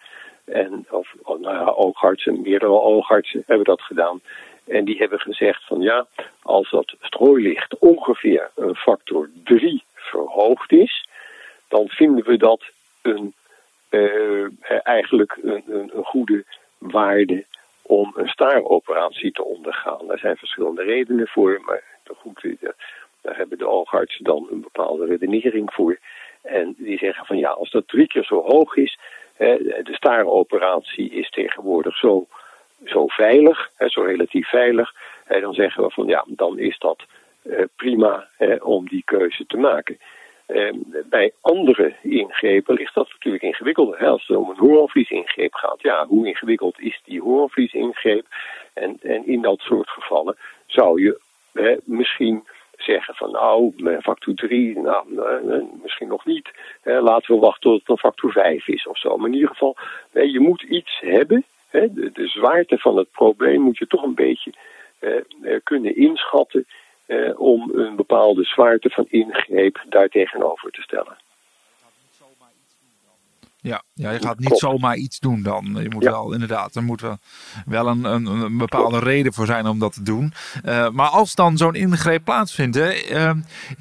En, 0.46 0.86
of 0.90 1.14
nou 1.26 1.42
ja, 1.42 1.66
oogartsen, 1.66 2.42
meerdere 2.42 2.72
oogartsen 2.72 3.44
hebben 3.46 3.66
dat 3.66 3.82
gedaan. 3.82 4.22
En 4.68 4.86
die 4.86 4.98
hebben 4.98 5.20
gezegd 5.20 5.66
van 5.66 5.82
ja, 5.82 6.06
als 6.42 6.70
dat 6.70 6.96
strooilicht 7.02 7.78
ongeveer 7.78 8.50
een 8.56 8.76
factor 8.76 9.30
3 9.44 9.84
verhoogd 9.94 10.72
is, 10.72 11.08
dan 11.68 11.88
vinden 11.88 12.26
we 12.26 12.38
dat 12.38 12.62
een, 13.02 13.34
uh, 13.90 14.48
eigenlijk 14.84 15.38
een, 15.42 15.64
een, 15.68 15.92
een, 15.94 16.04
goede 16.04 16.44
waarde 16.78 17.46
om 17.82 18.14
een 18.16 18.28
staaroperatie 18.28 19.32
te 19.32 19.44
ondergaan. 19.44 20.08
Daar 20.08 20.20
zijn 20.20 20.38
verschillende 20.38 20.84
redenen 20.84 21.28
voor, 21.28 21.62
maar 21.66 21.84
goed, 22.18 22.48
daar 23.22 23.38
hebben 23.38 23.58
de 23.58 23.68
oogartsen 23.68 24.24
dan 24.24 24.48
een 24.52 24.62
bepaalde 24.62 25.06
redenering 25.06 25.74
voor. 25.74 25.98
En 26.42 26.76
die 26.78 26.98
zeggen 26.98 27.26
van 27.26 27.38
ja, 27.38 27.50
als 27.50 27.72
dat 27.72 27.88
drie 27.88 28.08
keer 28.08 28.24
zo 28.24 28.42
hoog 28.42 28.76
is, 28.76 29.00
de 29.38 29.94
staaroperatie 29.94 31.10
is 31.12 31.30
tegenwoordig 31.30 31.98
zo, 31.98 32.28
zo 32.86 33.08
veilig, 33.08 33.70
zo 33.88 34.02
relatief 34.02 34.50
veilig, 34.50 34.94
dan 35.28 35.54
zeggen 35.54 35.84
we 35.84 35.90
van 35.90 36.08
ja, 36.08 36.26
dan 36.28 36.60
is 36.60 36.78
dat 36.78 37.06
eh, 37.42 37.64
prima 37.76 38.28
om 38.62 38.88
die 38.88 39.04
keuze 39.06 39.46
te 39.46 39.58
maken. 39.58 39.98
Ehm, 40.46 40.76
bij 41.06 41.34
andere 41.42 41.94
ingrepen 42.02 42.76
ligt 42.76 42.94
dat 42.94 43.10
natuurlijk 43.12 43.44
ingewikkelder. 43.44 44.08
Als 44.08 44.28
het 44.28 44.38
om 44.38 44.50
een 44.50 44.58
hoornvliesingreep 44.58 45.54
gaat, 45.54 45.82
ja, 45.82 46.06
hoe 46.06 46.28
ingewikkeld 46.28 46.80
is 46.80 47.02
die 47.04 47.22
hoornvliesingreep? 47.22 48.26
En, 48.74 49.00
en 49.02 49.28
in 49.28 49.42
dat 49.42 49.60
soort 49.60 49.90
gevallen 49.90 50.38
zou 50.66 51.02
je 51.02 51.20
misschien 51.84 52.48
zeggen 52.82 53.16
van 53.16 53.32
nou, 53.32 53.74
factor 54.02 54.34
3, 54.34 54.80
nou, 54.80 55.06
misschien 55.84 56.08
nog 56.08 56.26
niet. 56.26 56.52
laten 56.84 57.34
we 57.34 57.40
wachten 57.40 57.62
tot 57.62 57.80
het 57.80 57.90
een 57.90 57.98
factor 57.98 58.32
5 58.32 58.68
is 58.68 58.88
of 58.88 58.98
zo. 58.98 59.18
Maar 59.18 59.28
in 59.28 59.34
ieder 59.34 59.50
geval, 59.50 59.76
je 60.12 60.40
moet 60.40 60.62
iets 60.62 61.00
hebben. 61.00 61.46
De, 61.72 62.10
de 62.14 62.28
zwaarte 62.28 62.78
van 62.78 62.98
het 62.98 63.12
probleem 63.12 63.62
moet 63.62 63.78
je 63.78 63.88
toch 63.88 64.04
een 64.04 64.16
beetje 64.16 64.52
kunnen 65.64 65.96
inschatten 65.96 66.66
om 67.36 67.72
een 67.74 67.96
bepaalde 67.96 68.44
zwaarte 68.44 68.90
van 68.90 69.06
ingreep 69.10 69.84
daartegenover 69.90 70.72
te 70.72 70.82
stellen. 70.82 71.18
Ja, 73.62 73.84
ja 73.94 74.12
je 74.12 74.20
gaat 74.20 74.40
niet 74.40 74.58
zomaar 74.58 74.96
iets 74.96 75.20
doen 75.20 75.44
dan. 75.44 75.78
Je 75.82 75.90
moet 75.90 76.04
wel 76.04 76.34
inderdaad, 76.34 76.76
er 76.76 76.84
moet 76.84 77.02
wel, 77.02 77.18
wel 77.66 77.88
een, 77.88 78.04
een, 78.04 78.26
een 78.26 78.58
bepaalde 78.58 79.00
reden 79.00 79.34
voor 79.34 79.46
zijn 79.46 79.68
om 79.68 79.80
dat 79.80 79.94
te 79.94 80.04
doen. 80.04 80.34
Uh, 80.66 80.90
maar 80.90 81.10
als 81.10 81.36
dan 81.36 81.58
zo'n 81.58 81.76
ingreep 81.76 82.24
plaatsvindt, 82.24 82.76
hè, 82.76 83.10
uh, 83.10 83.32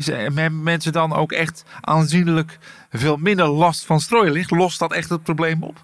hebben 0.06 0.62
mensen 0.62 0.92
dan 0.92 1.12
ook 1.12 1.32
echt 1.32 1.64
aanzienlijk 1.80 2.58
veel 2.90 3.16
minder 3.16 3.46
last 3.46 3.84
van 3.84 4.00
strooilicht? 4.00 4.50
Lost 4.50 4.78
dat 4.78 4.92
echt 4.92 5.08
het 5.10 5.22
probleem 5.22 5.62
op? 5.62 5.76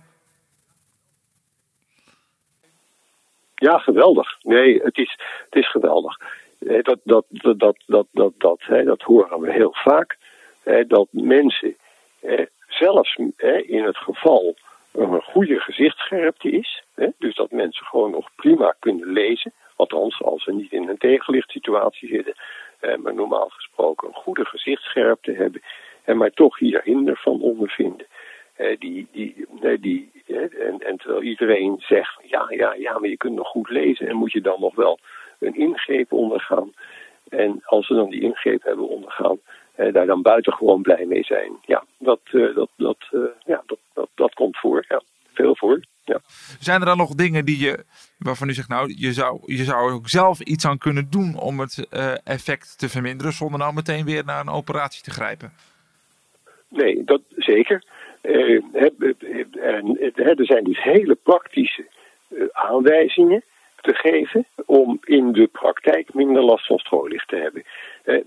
Ja, 3.54 3.78
geweldig. 3.78 4.38
Nee, 4.42 4.80
het 4.82 4.96
is, 4.96 5.18
het 5.44 5.54
is 5.54 5.70
geweldig. 5.70 6.18
Dat, 6.58 6.84
dat, 6.84 7.24
dat, 7.28 7.56
dat, 7.56 7.76
dat, 7.86 8.06
dat, 8.10 8.32
dat, 8.38 8.60
hè, 8.60 8.84
dat 8.84 9.02
horen 9.02 9.40
we 9.40 9.52
heel 9.52 9.74
vaak. 9.74 10.18
Hè, 10.62 10.86
dat 10.86 11.08
mensen 11.10 11.76
zelfs 12.78 13.18
hè, 13.36 13.56
in 13.58 13.84
het 13.84 13.96
geval 13.96 14.54
een 14.92 15.22
goede 15.22 15.60
gezichtsscherpte 15.60 16.50
is, 16.50 16.82
hè, 16.94 17.08
dus 17.18 17.34
dat 17.34 17.50
mensen 17.50 17.86
gewoon 17.86 18.10
nog 18.10 18.30
prima 18.34 18.74
kunnen 18.78 19.12
lezen, 19.12 19.52
althans 19.76 20.22
als 20.22 20.42
ze 20.42 20.52
niet 20.52 20.72
in 20.72 20.88
een 20.88 20.98
tegenlichtsituatie 20.98 22.08
zitten, 22.08 22.34
maar 23.02 23.14
normaal 23.14 23.48
gesproken 23.48 24.08
een 24.08 24.14
goede 24.14 24.44
gezichtsscherpte 24.44 25.32
hebben, 25.32 25.62
en 26.04 26.16
maar 26.16 26.30
toch 26.30 26.58
hier 26.58 26.80
hinder 26.84 27.16
van 27.16 27.40
ondervinden. 27.40 28.06
die, 28.78 29.06
die, 29.12 29.46
die, 29.80 30.10
en, 30.26 30.80
en 30.80 30.96
terwijl 30.96 31.22
iedereen 31.22 31.76
zegt, 31.78 32.18
ja, 32.22 32.46
ja, 32.48 32.74
ja, 32.74 32.98
maar 32.98 33.08
je 33.08 33.16
kunt 33.16 33.34
nog 33.34 33.48
goed 33.48 33.70
lezen 33.70 34.08
en 34.08 34.16
moet 34.16 34.32
je 34.32 34.40
dan 34.40 34.60
nog 34.60 34.74
wel 34.74 34.98
een 35.38 35.54
ingreep 35.54 36.12
ondergaan. 36.12 36.72
En 37.28 37.60
als 37.64 37.86
ze 37.86 37.94
dan 37.94 38.10
die 38.10 38.20
ingreep 38.20 38.62
hebben 38.62 38.88
ondergaan, 38.88 39.38
daar 39.74 40.06
dan 40.06 40.22
buitengewoon 40.22 40.82
blij 40.82 41.04
mee 41.04 41.24
zijn. 41.24 41.52
Ja, 41.66 41.84
dat, 41.98 42.20
dat, 42.54 42.68
dat, 42.76 42.96
ja, 43.46 43.62
dat, 43.66 43.78
dat, 43.94 44.08
dat 44.14 44.34
komt 44.34 44.58
voor. 44.58 44.84
Ja, 44.88 45.02
veel 45.32 45.56
voor. 45.56 45.80
Ja. 46.04 46.20
Zijn 46.60 46.80
er 46.80 46.86
dan 46.86 46.96
nog 46.96 47.14
dingen 47.14 47.44
die 47.44 47.58
je, 47.58 47.84
waarvan 48.18 48.48
u 48.48 48.52
zegt, 48.52 48.68
nou, 48.68 48.94
je 48.96 49.12
zou, 49.12 49.40
je 49.46 49.64
zou 49.64 49.92
ook 49.92 50.08
zelf 50.08 50.40
iets 50.40 50.66
aan 50.66 50.78
kunnen 50.78 51.10
doen 51.10 51.38
om 51.38 51.60
het 51.60 51.88
effect 52.24 52.78
te 52.78 52.88
verminderen, 52.88 53.32
zonder 53.32 53.58
nou 53.58 53.74
meteen 53.74 54.04
weer 54.04 54.24
naar 54.24 54.40
een 54.40 54.48
operatie 54.48 55.02
te 55.02 55.10
grijpen? 55.10 55.52
Nee, 56.68 57.04
dat 57.04 57.20
zeker. 57.36 57.84
Uh, 58.22 58.62
er 60.14 60.46
zijn 60.46 60.64
dus 60.64 60.82
hele 60.82 61.14
praktische 61.14 61.86
aanwijzingen 62.52 63.42
te 63.80 63.94
geven 63.94 64.46
om 64.66 64.98
in 65.04 65.32
de 65.32 65.46
praktijk 65.46 66.14
minder 66.14 66.42
last 66.42 66.66
van 66.66 66.78
strooilicht 66.78 67.28
te 67.28 67.36
hebben. 67.36 67.62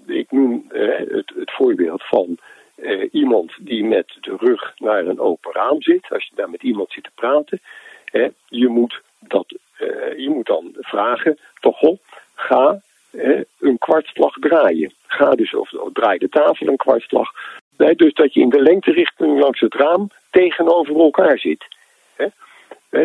Ik 0.08 0.32
noem 0.32 0.66
het, 0.70 1.32
voorbeeld 1.46 2.04
van 2.04 2.38
iemand 3.12 3.52
die 3.60 3.84
met 3.84 4.18
de 4.22 4.36
rug 4.40 4.74
naar 4.78 5.06
een 5.06 5.20
open 5.20 5.52
raam 5.52 5.82
zit. 5.82 6.06
Als 6.10 6.26
je 6.26 6.36
daar 6.36 6.50
met 6.50 6.64
iemand 6.64 6.92
zit 6.92 7.04
te 7.04 7.10
praten, 7.16 7.62
je, 8.48 8.68
moet 8.68 9.02
dat, 9.20 9.46
je 10.18 10.30
moet 10.30 10.46
dan 10.46 10.76
vragen, 10.80 11.38
toch 11.60 11.80
ga 12.36 12.82
een 13.60 13.78
kwartslag 13.78 14.34
draaien. 14.40 14.94
Ga 15.08 15.36
dus, 15.36 15.54
of, 15.54 15.72
draai 15.94 16.18
de 16.18 16.30
tafel 16.30 16.68
een 16.68 16.78
kwartslag. 16.78 17.32
Dus 17.96 18.14
dat 18.14 18.34
je 18.34 18.40
in 18.40 18.50
de 18.50 18.62
lengterichting 18.62 19.40
langs 19.40 19.60
het 19.60 19.74
raam 19.74 20.10
tegenover 20.30 21.00
elkaar 21.00 21.40
zit. 21.40 21.66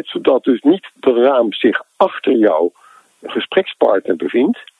Zodat 0.00 0.44
dus 0.44 0.60
niet 0.62 0.90
het 1.00 1.16
raam 1.16 1.52
zich 1.52 1.82
achter 1.96 2.32
jouw 2.32 2.72
gesprekspartner 3.22 4.16
bevindt, 4.16 4.71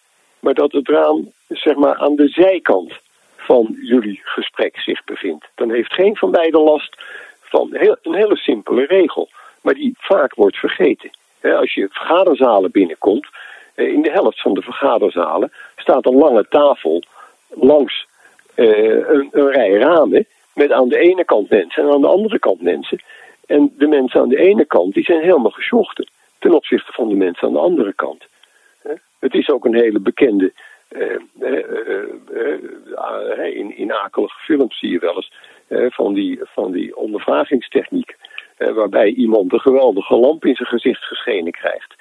maar 0.42 0.54
dat 0.54 0.72
het 0.72 0.88
raam 0.88 1.32
zeg 1.48 1.74
maar, 1.76 1.96
aan 1.96 2.16
de 2.16 2.28
zijkant 2.28 2.92
van 3.36 3.76
jullie 3.80 4.20
gesprek 4.22 4.78
zich 4.78 5.04
bevindt. 5.04 5.48
Dan 5.54 5.70
heeft 5.70 5.92
geen 5.92 6.16
van 6.16 6.30
beiden 6.30 6.60
last 6.60 6.96
van 7.40 7.68
een 7.72 8.14
hele 8.14 8.36
simpele 8.36 8.84
regel, 8.84 9.28
maar 9.60 9.74
die 9.74 9.94
vaak 9.98 10.34
wordt 10.34 10.56
vergeten. 10.56 11.10
Als 11.42 11.74
je 11.74 11.88
vergaderzalen 11.90 12.70
binnenkomt, 12.70 13.28
eh, 13.74 13.86
in 13.86 14.02
de 14.02 14.10
helft 14.10 14.40
van 14.40 14.54
de 14.54 14.62
vergaderzalen 14.62 15.52
staat 15.76 16.06
een 16.06 16.16
lange 16.16 16.46
tafel 16.48 17.02
langs 17.48 18.06
eh, 18.54 19.08
een, 19.08 19.28
een 19.30 19.50
rij 19.50 19.70
ramen 19.70 20.26
met 20.54 20.72
aan 20.72 20.88
de 20.88 20.98
ene 20.98 21.24
kant 21.24 21.50
mensen 21.50 21.82
en 21.82 21.92
aan 21.92 22.00
de 22.00 22.06
andere 22.06 22.38
kant 22.38 22.62
mensen. 22.62 23.02
En 23.46 23.72
de 23.78 23.86
mensen 23.86 24.20
aan 24.20 24.28
de 24.28 24.38
ene 24.38 24.64
kant 24.64 24.94
die 24.94 25.04
zijn 25.04 25.20
helemaal 25.20 25.50
geschochten 25.50 26.08
ten 26.38 26.54
opzichte 26.54 26.92
van 26.92 27.08
de 27.08 27.14
mensen 27.14 27.46
aan 27.48 27.54
de 27.54 27.58
andere 27.58 27.92
kant. 27.92 28.26
Het 29.22 29.34
is 29.34 29.48
ook 29.50 29.64
een 29.64 29.74
hele 29.74 30.00
bekende. 30.00 30.52
Uh, 30.88 31.16
in, 33.56 33.76
in 33.76 33.92
akelige 33.92 34.38
films 34.38 34.78
zie 34.78 34.90
je 34.90 34.98
wel 34.98 35.14
eens 35.14 35.32
van, 35.94 36.14
die, 36.14 36.40
van 36.42 36.72
die 36.72 36.96
ondervragingstechniek. 36.96 38.16
waarbij 38.58 39.08
iemand 39.08 39.52
een 39.52 39.60
geweldige 39.60 40.16
lamp 40.16 40.44
in 40.44 40.54
zijn 40.54 40.68
gezicht 40.68 41.02
geschenen 41.02 41.52
krijgt. 41.52 41.94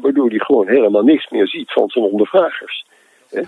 waardoor 0.00 0.28
hij 0.28 0.38
gewoon 0.38 0.68
helemaal 0.68 1.02
niks 1.02 1.30
meer 1.30 1.48
ziet 1.48 1.72
van 1.72 1.88
zijn 1.88 2.04
ondervragers. 2.04 2.84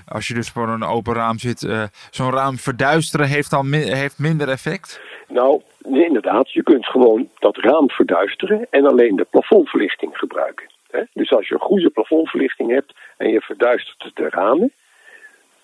Als 0.06 0.28
je 0.28 0.34
dus 0.34 0.50
voor 0.50 0.68
een 0.68 0.82
open 0.82 1.14
raam 1.14 1.38
zit, 1.38 1.62
uh, 1.62 1.82
zo'n 2.10 2.32
raam 2.32 2.58
verduisteren 2.58 3.26
heeft 3.26 3.50
dan 3.50 3.72
heeft 3.72 4.18
minder 4.18 4.48
effect? 4.48 5.00
Nou, 5.28 5.60
inderdaad. 5.82 6.52
Je 6.52 6.62
kunt 6.62 6.86
gewoon 6.86 7.28
dat 7.38 7.56
raam 7.56 7.90
verduisteren 7.90 8.66
en 8.70 8.86
alleen 8.86 9.16
de 9.16 9.26
plafondverlichting 9.30 10.18
gebruiken. 10.18 10.66
Dus 11.12 11.32
als 11.32 11.48
je 11.48 11.54
een 11.54 11.60
goede 11.60 11.90
plafondverlichting 11.90 12.70
hebt 12.70 12.92
en 13.16 13.28
je 13.28 13.40
verduistert 13.40 14.10
de 14.14 14.28
ramen, 14.28 14.72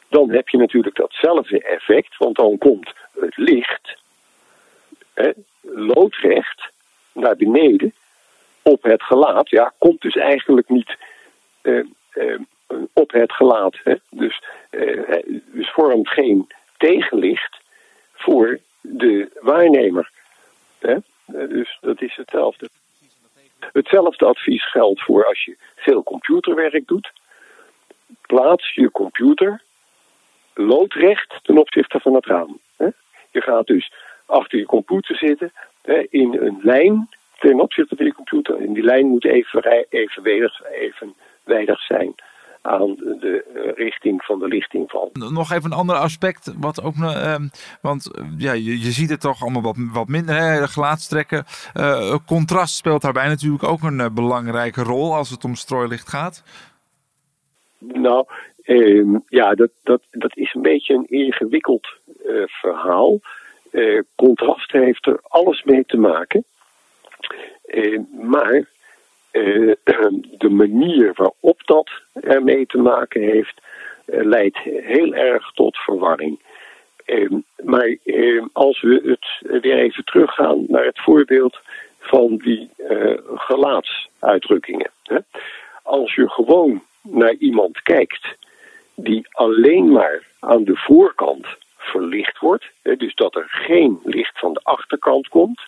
dan 0.08 0.30
heb 0.30 0.48
je 0.48 0.56
natuurlijk 0.56 0.96
datzelfde 0.96 1.62
effect, 1.62 2.16
want 2.16 2.36
dan 2.36 2.58
komt 2.58 2.92
het 3.20 3.36
licht 3.36 3.96
hè, 5.14 5.30
loodrecht 5.60 6.70
naar 7.12 7.36
beneden 7.36 7.94
op 8.62 8.82
het 8.82 9.02
gelaat. 9.02 9.50
Ja, 9.50 9.72
komt 9.78 10.00
dus 10.00 10.16
eigenlijk 10.16 10.68
niet 10.68 10.96
uh, 11.62 11.84
uh, 12.14 12.40
op 12.92 13.10
het 13.12 13.32
gelaat. 13.32 13.78
Hè? 13.84 13.94
Dus, 14.10 14.42
uh, 14.70 15.22
dus 15.46 15.70
vormt 15.70 16.08
geen 16.08 16.46
tegenlicht 16.76 17.60
voor 18.12 18.58
de 18.80 19.28
waarnemer. 19.40 20.10
Hè? 20.78 20.96
Dus 21.26 21.78
dat 21.80 22.02
is 22.02 22.16
hetzelfde. 22.16 22.68
Hetzelfde 23.72 24.24
advies 24.24 24.70
geldt 24.70 25.02
voor 25.02 25.26
als 25.26 25.44
je 25.44 25.56
veel 25.76 26.02
computerwerk 26.02 26.86
doet. 26.86 27.12
Plaats 28.26 28.74
je 28.74 28.90
computer 28.90 29.62
loodrecht 30.54 31.38
ten 31.42 31.58
opzichte 31.58 32.00
van 32.00 32.14
het 32.14 32.26
raam. 32.26 32.58
Je 33.30 33.40
gaat 33.40 33.66
dus 33.66 33.92
achter 34.26 34.58
je 34.58 34.66
computer 34.66 35.16
zitten 35.16 35.52
in 36.10 36.36
een 36.40 36.58
lijn 36.62 37.08
ten 37.38 37.60
opzichte 37.60 37.96
van 37.96 38.06
je 38.06 38.14
computer. 38.14 38.56
En 38.56 38.72
die 38.72 38.82
lijn 38.82 39.06
moet 39.06 39.24
even, 39.24 39.86
evenwijdig, 39.88 40.62
evenwijdig 40.70 41.80
zijn 41.80 42.14
aan 42.62 42.94
de 42.96 43.44
eh, 43.54 43.72
richting 43.74 44.24
van 44.24 44.38
de 44.38 44.48
lichting 44.48 44.90
van. 44.90 45.10
Nog 45.12 45.52
even 45.52 45.70
een 45.70 45.78
ander 45.78 45.96
aspect, 45.96 46.52
wat 46.58 46.82
ook, 46.82 46.94
uh, 46.94 47.36
want 47.80 48.14
eh, 48.14 48.24
ja, 48.38 48.52
je, 48.52 48.80
je 48.80 48.90
ziet 48.90 49.10
het 49.10 49.20
toch 49.20 49.42
allemaal 49.42 49.62
wat, 49.62 49.76
wat 49.92 50.08
minder, 50.08 50.34
hè, 50.34 50.68
gelaatstrekken. 50.68 51.44
Uh, 51.74 52.16
contrast 52.26 52.74
speelt 52.76 53.02
daarbij 53.02 53.28
natuurlijk 53.28 53.64
ook 53.64 53.82
een 53.82 54.14
belangrijke 54.14 54.82
rol 54.82 55.14
als 55.14 55.30
het 55.30 55.44
om 55.44 55.54
strooilicht 55.54 56.08
gaat. 56.08 56.42
Nou, 57.78 58.26
ehm, 58.62 59.16
ja, 59.28 59.54
dat, 59.54 59.70
dat, 59.82 60.02
dat 60.10 60.36
is 60.36 60.54
een 60.54 60.62
beetje 60.62 60.94
een 60.94 61.08
ingewikkeld 61.08 61.88
verhaal. 62.46 63.18
contrast 64.16 64.72
heeft 64.72 65.06
er 65.06 65.20
alles 65.22 65.62
mee 65.62 65.84
te 65.84 65.96
maken. 65.96 66.44
maar 68.20 68.66
uh, 69.32 69.72
de 70.38 70.50
manier 70.50 71.12
waarop 71.14 71.60
dat 71.64 71.90
ermee 72.12 72.66
te 72.66 72.78
maken 72.78 73.20
heeft, 73.20 73.60
uh, 74.06 74.24
leidt 74.24 74.58
heel 74.58 75.14
erg 75.14 75.52
tot 75.52 75.76
verwarring. 75.76 76.40
Uh, 77.06 77.30
maar 77.64 77.96
als 78.52 78.80
we 78.80 79.00
het 79.04 79.60
weer 79.62 79.78
even 79.78 80.04
teruggaan 80.04 80.64
naar 80.68 80.84
het 80.84 81.00
voorbeeld 81.00 81.58
van 81.98 82.36
die 82.36 82.70
gelaatsuitdrukkingen. 83.34 84.90
Hè? 85.02 85.18
Als 85.82 86.14
je 86.14 86.28
gewoon 86.28 86.82
naar 87.02 87.34
iemand 87.34 87.82
kijkt 87.82 88.36
die 88.94 89.26
alleen 89.30 89.92
maar 89.92 90.26
aan 90.40 90.64
de 90.64 90.76
voorkant 90.76 91.46
verlicht 91.76 92.38
wordt, 92.38 92.64
hè, 92.82 92.96
dus 92.96 93.14
dat 93.14 93.34
er 93.34 93.46
geen 93.48 94.00
licht 94.04 94.38
van 94.38 94.52
de 94.52 94.60
achterkant 94.62 95.28
komt, 95.28 95.60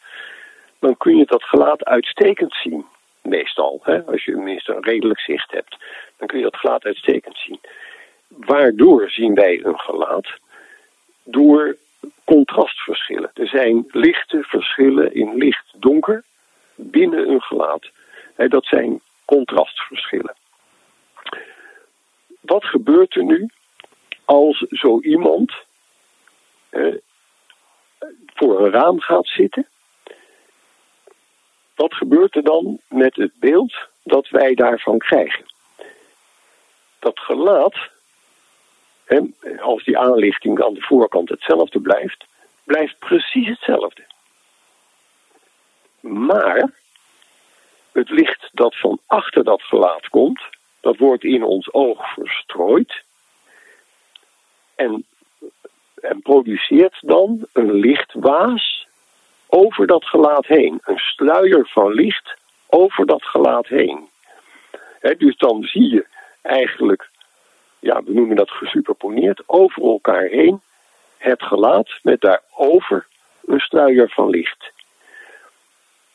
dan 0.78 0.96
kun 0.96 1.16
je 1.16 1.26
dat 1.26 1.42
gelaat 1.42 1.84
uitstekend 1.84 2.54
zien 2.54 2.84
meestal. 3.24 3.80
Hè? 3.82 4.04
Als 4.04 4.24
je 4.24 4.32
tenminste 4.32 4.74
een 4.74 4.84
redelijk 4.84 5.20
zicht 5.20 5.50
hebt, 5.50 5.76
dan 6.16 6.26
kun 6.28 6.38
je 6.38 6.44
dat 6.44 6.56
gelaat 6.56 6.84
uitstekend 6.84 7.36
zien. 7.38 7.60
Waardoor 8.28 9.10
zien 9.10 9.34
wij 9.34 9.64
een 9.64 9.78
gelaat? 9.78 10.26
Door 11.22 11.76
contrastverschillen. 12.24 13.30
Er 13.34 13.48
zijn 13.48 13.84
lichte 13.90 14.42
verschillen 14.42 15.14
in 15.14 15.34
licht-donker 15.34 16.24
binnen 16.74 17.28
een 17.28 17.42
gelaat. 17.42 17.90
Dat 18.36 18.64
zijn 18.64 19.00
contrastverschillen. 19.24 20.34
Wat 22.40 22.64
gebeurt 22.64 23.14
er 23.14 23.24
nu 23.24 23.48
als 24.24 24.58
zo 24.68 25.00
iemand 25.00 25.52
voor 28.34 28.60
een 28.60 28.70
raam 28.70 29.00
gaat 29.00 29.26
zitten 29.26 29.66
wat 31.74 31.94
gebeurt 31.94 32.36
er 32.36 32.42
dan 32.42 32.78
met 32.88 33.16
het 33.16 33.32
beeld 33.34 33.74
dat 34.02 34.28
wij 34.28 34.54
daarvan 34.54 34.98
krijgen? 34.98 35.44
Dat 36.98 37.18
gelaat, 37.18 37.76
als 39.60 39.84
die 39.84 39.98
aanlichting 39.98 40.62
aan 40.62 40.74
de 40.74 40.80
voorkant 40.80 41.28
hetzelfde 41.28 41.80
blijft, 41.80 42.24
blijft 42.64 42.98
precies 42.98 43.48
hetzelfde. 43.48 44.04
Maar 46.00 46.72
het 47.92 48.10
licht 48.10 48.48
dat 48.52 48.76
van 48.76 48.98
achter 49.06 49.44
dat 49.44 49.62
gelaat 49.62 50.08
komt, 50.08 50.40
dat 50.80 50.96
wordt 50.96 51.24
in 51.24 51.44
ons 51.44 51.72
oog 51.72 52.12
verstrooid 52.12 53.02
en, 54.74 55.04
en 55.94 56.22
produceert 56.22 56.96
dan 57.00 57.46
een 57.52 57.72
lichtwaas 57.72 58.83
over 59.54 59.86
dat 59.86 60.04
gelaat 60.04 60.46
heen. 60.46 60.80
Een 60.84 60.98
sluier 60.98 61.66
van 61.66 61.92
licht 61.92 62.36
over 62.66 63.06
dat 63.06 63.22
gelaat 63.22 63.66
heen. 63.66 64.08
dus 65.18 65.36
dan 65.36 65.62
zie 65.62 65.90
je 65.90 66.06
eigenlijk, 66.42 67.08
ja, 67.78 68.02
we 68.02 68.12
noemen 68.12 68.36
dat 68.36 68.50
gesuperponeerd, 68.50 69.42
over 69.46 69.82
elkaar 69.82 70.22
heen 70.22 70.60
het 71.18 71.42
gelaat 71.42 71.88
met 72.02 72.20
daarover 72.20 73.06
een 73.46 73.58
sluier 73.58 74.10
van 74.10 74.30
licht. 74.30 74.72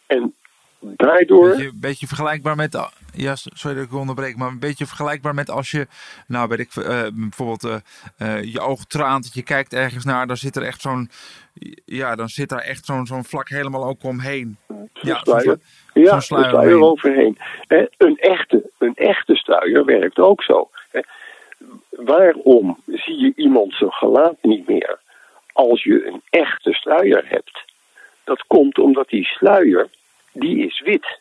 En 0.06 0.36
daardoor. 0.80 1.50
Beetje, 1.50 1.72
beetje 1.74 2.08
vergelijkbaar 2.08 2.56
met. 2.56 2.90
Ja, 3.14 3.36
sorry 3.36 3.76
dat 3.76 3.86
ik 3.86 3.94
onderbreek, 3.94 4.38
maar 4.38 4.48
een 4.48 4.60
beetje 4.60 4.86
vergelijkbaar 4.86 5.34
met 5.34 5.50
als 5.50 5.72
je, 5.72 5.88
nou 6.28 6.48
weet 6.48 6.60
ik, 6.60 6.76
uh, 6.76 7.08
bijvoorbeeld 7.14 7.64
uh, 7.64 7.76
uh, 8.20 8.44
je 8.44 8.60
oog 8.60 8.86
traant, 8.86 9.24
dat 9.24 9.34
je 9.34 9.44
kijkt 9.44 9.74
ergens 9.74 10.06
naar, 10.06 10.28
dan 10.28 10.38
zit 10.38 10.56
er 10.56 10.64
echt 10.64 10.82
zo'n, 10.82 11.10
ja, 11.86 12.16
dan 12.16 12.30
zit 12.30 12.50
daar 12.50 12.60
echt 12.60 12.86
zo'n 12.86 13.06
zo'n 13.06 13.24
vlak 13.24 13.50
helemaal 13.50 13.86
ook 13.86 14.04
omheen. 14.04 14.58
Ja, 14.94 15.20
sluier. 15.20 15.60
Zo 15.94 16.02
ja, 16.02 16.20
sluier, 16.20 16.50
sluier 16.50 16.82
overheen. 16.82 17.38
een, 17.98 18.18
echte, 18.18 18.70
een 18.78 18.96
echte 18.96 19.36
sluier 19.36 19.86
werkt 19.86 20.20
ook 20.20 20.44
zo. 20.44 20.70
Waarom 21.90 22.78
zie 22.86 23.18
je 23.18 23.34
iemand 23.36 23.74
zijn 23.74 23.92
gelaat 23.92 24.38
niet 24.42 24.68
meer 24.68 25.00
als 25.54 25.84
je 25.84 26.08
een 26.08 26.22
echte 26.30 26.74
sluier 26.74 27.24
hebt? 27.28 27.64
Dat 28.24 28.44
komt 28.48 28.80
omdat 28.80 29.10
die 29.10 29.26
sluier, 29.26 29.88
die 30.32 30.66
is 30.66 30.80
wit. 30.80 31.20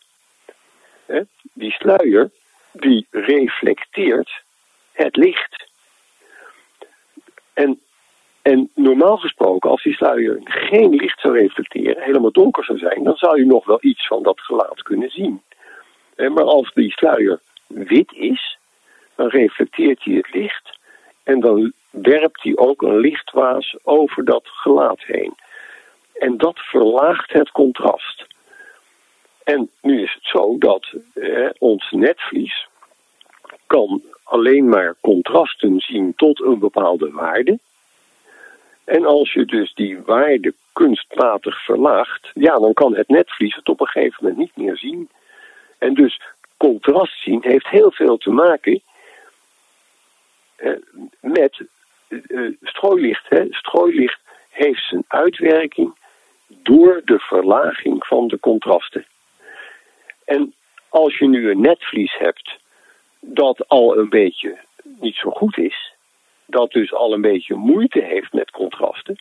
Die 1.58 1.72
sluier, 1.72 2.30
die 2.72 3.06
reflecteert 3.10 4.42
het 4.92 5.16
licht. 5.16 5.70
En, 7.52 7.80
en 8.42 8.70
normaal 8.74 9.16
gesproken, 9.16 9.70
als 9.70 9.82
die 9.82 9.94
sluier 9.94 10.40
geen 10.44 10.94
licht 10.94 11.20
zou 11.20 11.38
reflecteren, 11.38 12.02
helemaal 12.02 12.32
donker 12.32 12.64
zou 12.64 12.78
zijn, 12.78 13.04
dan 13.04 13.16
zou 13.16 13.38
je 13.38 13.46
nog 13.46 13.64
wel 13.64 13.78
iets 13.80 14.06
van 14.06 14.22
dat 14.22 14.40
gelaat 14.40 14.82
kunnen 14.82 15.10
zien. 15.10 15.42
Maar 16.16 16.44
als 16.44 16.70
die 16.74 16.90
sluier 16.90 17.40
wit 17.66 18.12
is, 18.12 18.58
dan 19.14 19.28
reflecteert 19.28 20.04
hij 20.04 20.14
het 20.14 20.34
licht 20.34 20.78
en 21.24 21.40
dan 21.40 21.72
werpt 21.90 22.42
hij 22.42 22.56
ook 22.56 22.82
een 22.82 22.98
lichtwaas 22.98 23.76
over 23.82 24.24
dat 24.24 24.42
gelaat 24.44 25.00
heen. 25.00 25.34
En 26.18 26.36
dat 26.36 26.58
verlaagt 26.58 27.32
het 27.32 27.50
contrast. 27.50 28.26
En 29.54 29.70
nu 29.82 30.02
is 30.02 30.14
het 30.14 30.24
zo 30.24 30.58
dat 30.58 30.92
eh, 31.14 31.48
ons 31.58 31.90
netvlies 31.90 32.68
kan 33.66 34.02
alleen 34.22 34.68
maar 34.68 34.94
contrasten 35.00 35.80
zien 35.80 36.14
tot 36.16 36.40
een 36.40 36.58
bepaalde 36.58 37.10
waarde. 37.10 37.58
En 38.84 39.04
als 39.04 39.32
je 39.32 39.44
dus 39.44 39.74
die 39.74 40.00
waarde 40.02 40.54
kunstmatig 40.72 41.64
verlaagt, 41.64 42.30
ja, 42.34 42.58
dan 42.58 42.72
kan 42.72 42.94
het 42.94 43.08
netvlies 43.08 43.54
het 43.54 43.68
op 43.68 43.80
een 43.80 43.86
gegeven 43.86 44.16
moment 44.20 44.38
niet 44.38 44.56
meer 44.56 44.76
zien. 44.76 45.08
En 45.78 45.94
dus 45.94 46.20
contrast 46.56 47.22
zien 47.22 47.40
heeft 47.42 47.68
heel 47.68 47.92
veel 47.92 48.18
te 48.18 48.30
maken 48.30 48.82
eh, 50.56 50.72
met 51.20 51.60
uh, 52.08 52.52
strooilicht. 52.62 53.28
Hè. 53.28 53.46
Strooilicht 53.50 54.20
heeft 54.50 54.88
zijn 54.88 55.04
uitwerking 55.06 55.96
door 56.46 57.02
de 57.04 57.18
verlaging 57.18 58.06
van 58.06 58.28
de 58.28 58.40
contrasten. 58.40 59.06
En 60.28 60.54
als 60.88 61.18
je 61.18 61.28
nu 61.28 61.50
een 61.50 61.60
netvlies 61.60 62.16
hebt 62.16 62.58
dat 63.20 63.68
al 63.68 63.98
een 63.98 64.08
beetje 64.08 64.58
niet 64.82 65.14
zo 65.14 65.30
goed 65.30 65.58
is, 65.58 65.92
dat 66.46 66.70
dus 66.72 66.92
al 66.92 67.12
een 67.12 67.20
beetje 67.20 67.54
moeite 67.54 68.00
heeft 68.00 68.32
met 68.32 68.50
contrasten, 68.50 69.18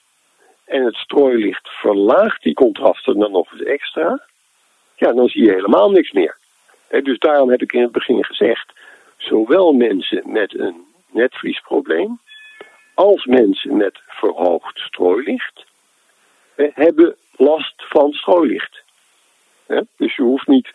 en 0.66 0.86
het 0.86 0.96
strooilicht 0.96 1.70
verlaagt 1.70 2.44
die 2.44 2.54
contrasten 2.54 3.20
dan 3.20 3.32
nog 3.32 3.52
eens 3.52 3.64
extra, 3.64 4.22
ja, 4.96 5.14
dan 5.14 5.28
zie 5.28 5.44
je 5.44 5.52
helemaal 5.52 5.92
niks 5.92 6.12
meer. 6.12 6.38
dus 7.04 7.20
daarom 7.20 7.50
heb 7.50 7.62
ik 7.62 7.74
in 7.74 7.82
het 7.82 7.92
begin 7.92 8.24
gezegd, 8.24 8.74
zowel 9.18 9.74
mensen 9.74 10.22
met 10.26 10.60
een 10.60 10.86
netvliesprobleem 11.12 12.20
als 12.94 13.26
mensen 13.26 13.78
met 13.78 14.00
verhoogd 14.08 14.80
strooilicht 14.80 15.66
hebben 16.56 17.16
last 17.36 17.74
van 17.78 18.12
strooilicht. 18.12 18.86
Dus 19.98 20.16
je 20.16 20.22
hoeft 20.22 20.48
niet 20.48 20.74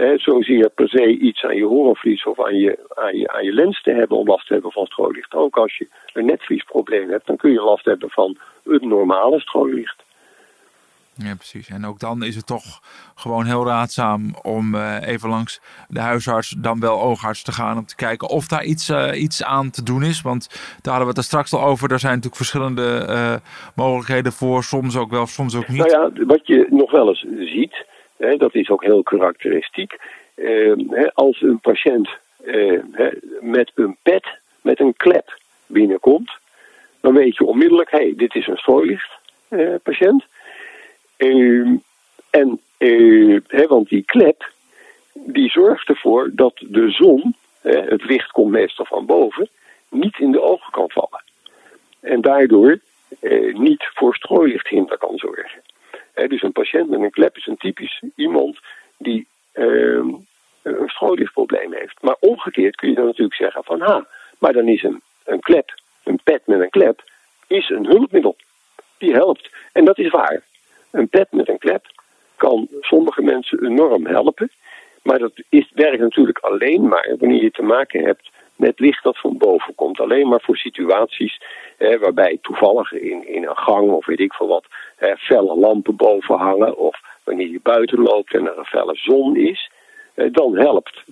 hè, 0.00 0.18
zozeer 0.18 0.70
per 0.70 0.88
se 0.88 1.18
iets 1.18 1.44
aan 1.44 1.56
je 1.56 1.64
horenvlies 1.64 2.24
of 2.24 2.44
aan 2.46 2.56
je, 2.56 2.78
aan, 2.94 3.18
je, 3.18 3.28
aan 3.28 3.44
je 3.44 3.52
lens 3.52 3.82
te 3.82 3.90
hebben 3.90 4.16
om 4.16 4.26
last 4.26 4.46
te 4.46 4.52
hebben 4.52 4.72
van 4.72 4.86
strooilicht. 4.86 5.34
Ook 5.34 5.56
als 5.56 5.76
je 5.76 5.88
een 6.12 6.26
netvliesprobleem 6.26 7.10
hebt, 7.10 7.26
dan 7.26 7.36
kun 7.36 7.52
je 7.52 7.62
last 7.62 7.84
hebben 7.84 8.10
van 8.10 8.36
het 8.64 8.82
normale 8.82 9.40
strooilicht. 9.40 10.02
Ja, 11.14 11.34
precies. 11.34 11.68
En 11.68 11.86
ook 11.86 11.98
dan 11.98 12.22
is 12.22 12.36
het 12.36 12.46
toch 12.46 12.80
gewoon 13.14 13.44
heel 13.46 13.66
raadzaam 13.66 14.34
om 14.42 14.74
uh, 14.74 14.96
even 15.06 15.28
langs 15.28 15.60
de 15.88 16.00
huisarts, 16.00 16.54
dan 16.58 16.80
wel 16.80 17.00
oogarts 17.00 17.42
te 17.42 17.52
gaan. 17.52 17.78
Om 17.78 17.86
te 17.86 17.96
kijken 17.96 18.28
of 18.28 18.46
daar 18.46 18.64
iets, 18.64 18.88
uh, 18.88 19.22
iets 19.22 19.44
aan 19.44 19.70
te 19.70 19.82
doen 19.82 20.02
is. 20.02 20.22
Want 20.22 20.48
daar 20.82 20.94
hadden 20.94 21.02
we 21.02 21.08
het 21.08 21.16
er 21.16 21.24
straks 21.24 21.52
al 21.52 21.62
over. 21.62 21.92
Er 21.92 21.98
zijn 21.98 22.14
natuurlijk 22.14 22.42
verschillende 22.42 23.06
uh, 23.08 23.34
mogelijkheden 23.74 24.32
voor. 24.32 24.64
Soms 24.64 24.96
ook 24.96 25.10
wel, 25.10 25.26
soms 25.26 25.56
ook 25.56 25.68
niet. 25.68 25.86
Nou 25.86 25.90
ja, 25.90 26.24
wat 26.24 26.46
je 26.46 26.66
nog 26.70 26.90
wel 26.90 27.08
eens 27.08 27.26
ziet, 27.38 27.84
dat 28.38 28.54
is 28.54 28.70
ook 28.70 28.84
heel 28.84 29.02
karakteristiek. 29.02 29.98
Hè, 30.34 31.14
als 31.14 31.42
een 31.42 31.60
patiënt 31.60 32.08
met 33.40 33.70
een 33.74 33.96
pet, 34.02 34.26
met 34.60 34.80
een 34.80 34.94
klep 34.96 35.38
binnenkomt, 35.66 36.30
dan 37.00 37.14
weet 37.14 37.36
je 37.36 37.44
onmiddellijk, 37.44 37.90
hé, 37.90 37.98
hey, 37.98 38.14
dit 38.16 38.34
is 38.34 38.46
een 38.46 38.56
strooilicht 38.56 39.10
patiënt. 39.82 40.24
Uh, 41.18 41.78
en, 42.30 42.60
uh, 42.78 43.66
want 43.68 43.88
die 43.88 44.02
klep, 44.04 44.50
die 45.12 45.50
zorgt 45.50 45.88
ervoor 45.88 46.30
dat 46.32 46.52
de 46.58 46.90
zon, 46.90 47.34
het 47.62 48.04
licht 48.04 48.30
komt 48.30 48.50
meestal 48.50 48.84
van 48.84 49.06
boven, 49.06 49.48
niet 49.88 50.18
in 50.18 50.32
de 50.32 50.42
ogen 50.42 50.72
kan 50.72 50.90
vallen. 50.90 51.22
En 52.00 52.20
daardoor 52.20 52.78
niet 53.52 53.90
voor 53.94 54.14
strooilichthinder 54.14 54.98
kan 54.98 55.18
zorgen. 55.18 55.62
Dus 56.28 56.42
een 56.42 56.52
patiënt 56.52 56.88
met 56.88 57.00
een 57.00 57.10
klep 57.10 57.36
is 57.36 57.46
een 57.46 57.56
typisch 57.56 58.02
iemand 58.14 58.58
die 58.98 59.26
ehm, 59.52 60.08
een 60.62 60.88
strooilichtprobleem 60.88 61.72
heeft. 61.72 62.02
Maar 62.02 62.16
omgekeerd 62.20 62.76
kun 62.76 62.88
je 62.88 62.94
dan 62.94 63.04
natuurlijk 63.04 63.34
zeggen 63.34 63.64
van 63.64 63.80
ha, 63.80 64.06
maar 64.38 64.52
dan 64.52 64.68
is 64.68 64.82
een, 64.82 65.00
een 65.24 65.40
klep, 65.40 65.74
een 66.04 66.20
pet 66.24 66.42
met 66.46 66.60
een 66.60 66.70
klep, 66.70 67.02
is 67.46 67.68
een 67.68 67.86
hulpmiddel. 67.86 68.36
Die 68.98 69.12
helpt. 69.12 69.50
En 69.72 69.84
dat 69.84 69.98
is 69.98 70.10
waar. 70.10 70.42
Een 70.90 71.08
pet 71.08 71.32
met 71.32 71.48
een 71.48 71.58
klep 71.58 71.84
kan 72.36 72.68
sommige 72.80 73.22
mensen 73.22 73.64
enorm 73.64 74.06
helpen. 74.06 74.50
Maar 75.02 75.18
dat 75.18 75.32
is, 75.48 75.70
werkt 75.74 76.00
natuurlijk 76.00 76.38
alleen 76.38 76.88
maar 76.88 77.14
wanneer 77.18 77.42
je 77.42 77.50
te 77.50 77.62
maken 77.62 78.04
hebt 78.04 78.30
met 78.60 78.80
licht 78.80 79.02
dat 79.02 79.18
van 79.18 79.36
boven 79.38 79.74
komt. 79.74 80.00
Alleen 80.00 80.28
maar 80.28 80.40
voor 80.40 80.56
situaties 80.56 81.40
waarbij 82.00 82.38
toevallig 82.42 82.92
in, 82.92 83.28
in 83.28 83.46
een 83.46 83.56
gang 83.56 83.90
of 83.90 84.06
weet 84.06 84.20
ik 84.20 84.32
veel 84.32 84.48
wat 84.48 84.64
felle 85.18 85.56
lampen 85.56 85.96
boven 85.96 86.36
hangen. 86.38 86.76
Of 86.76 87.00
wanneer 87.24 87.48
je 87.48 87.60
buiten 87.62 88.02
loopt 88.02 88.34
en 88.34 88.46
er 88.46 88.58
een 88.58 88.64
felle 88.64 88.94
zon 88.94 89.36
is. 89.36 89.70
dan 90.14 90.56
helpt 90.56 91.04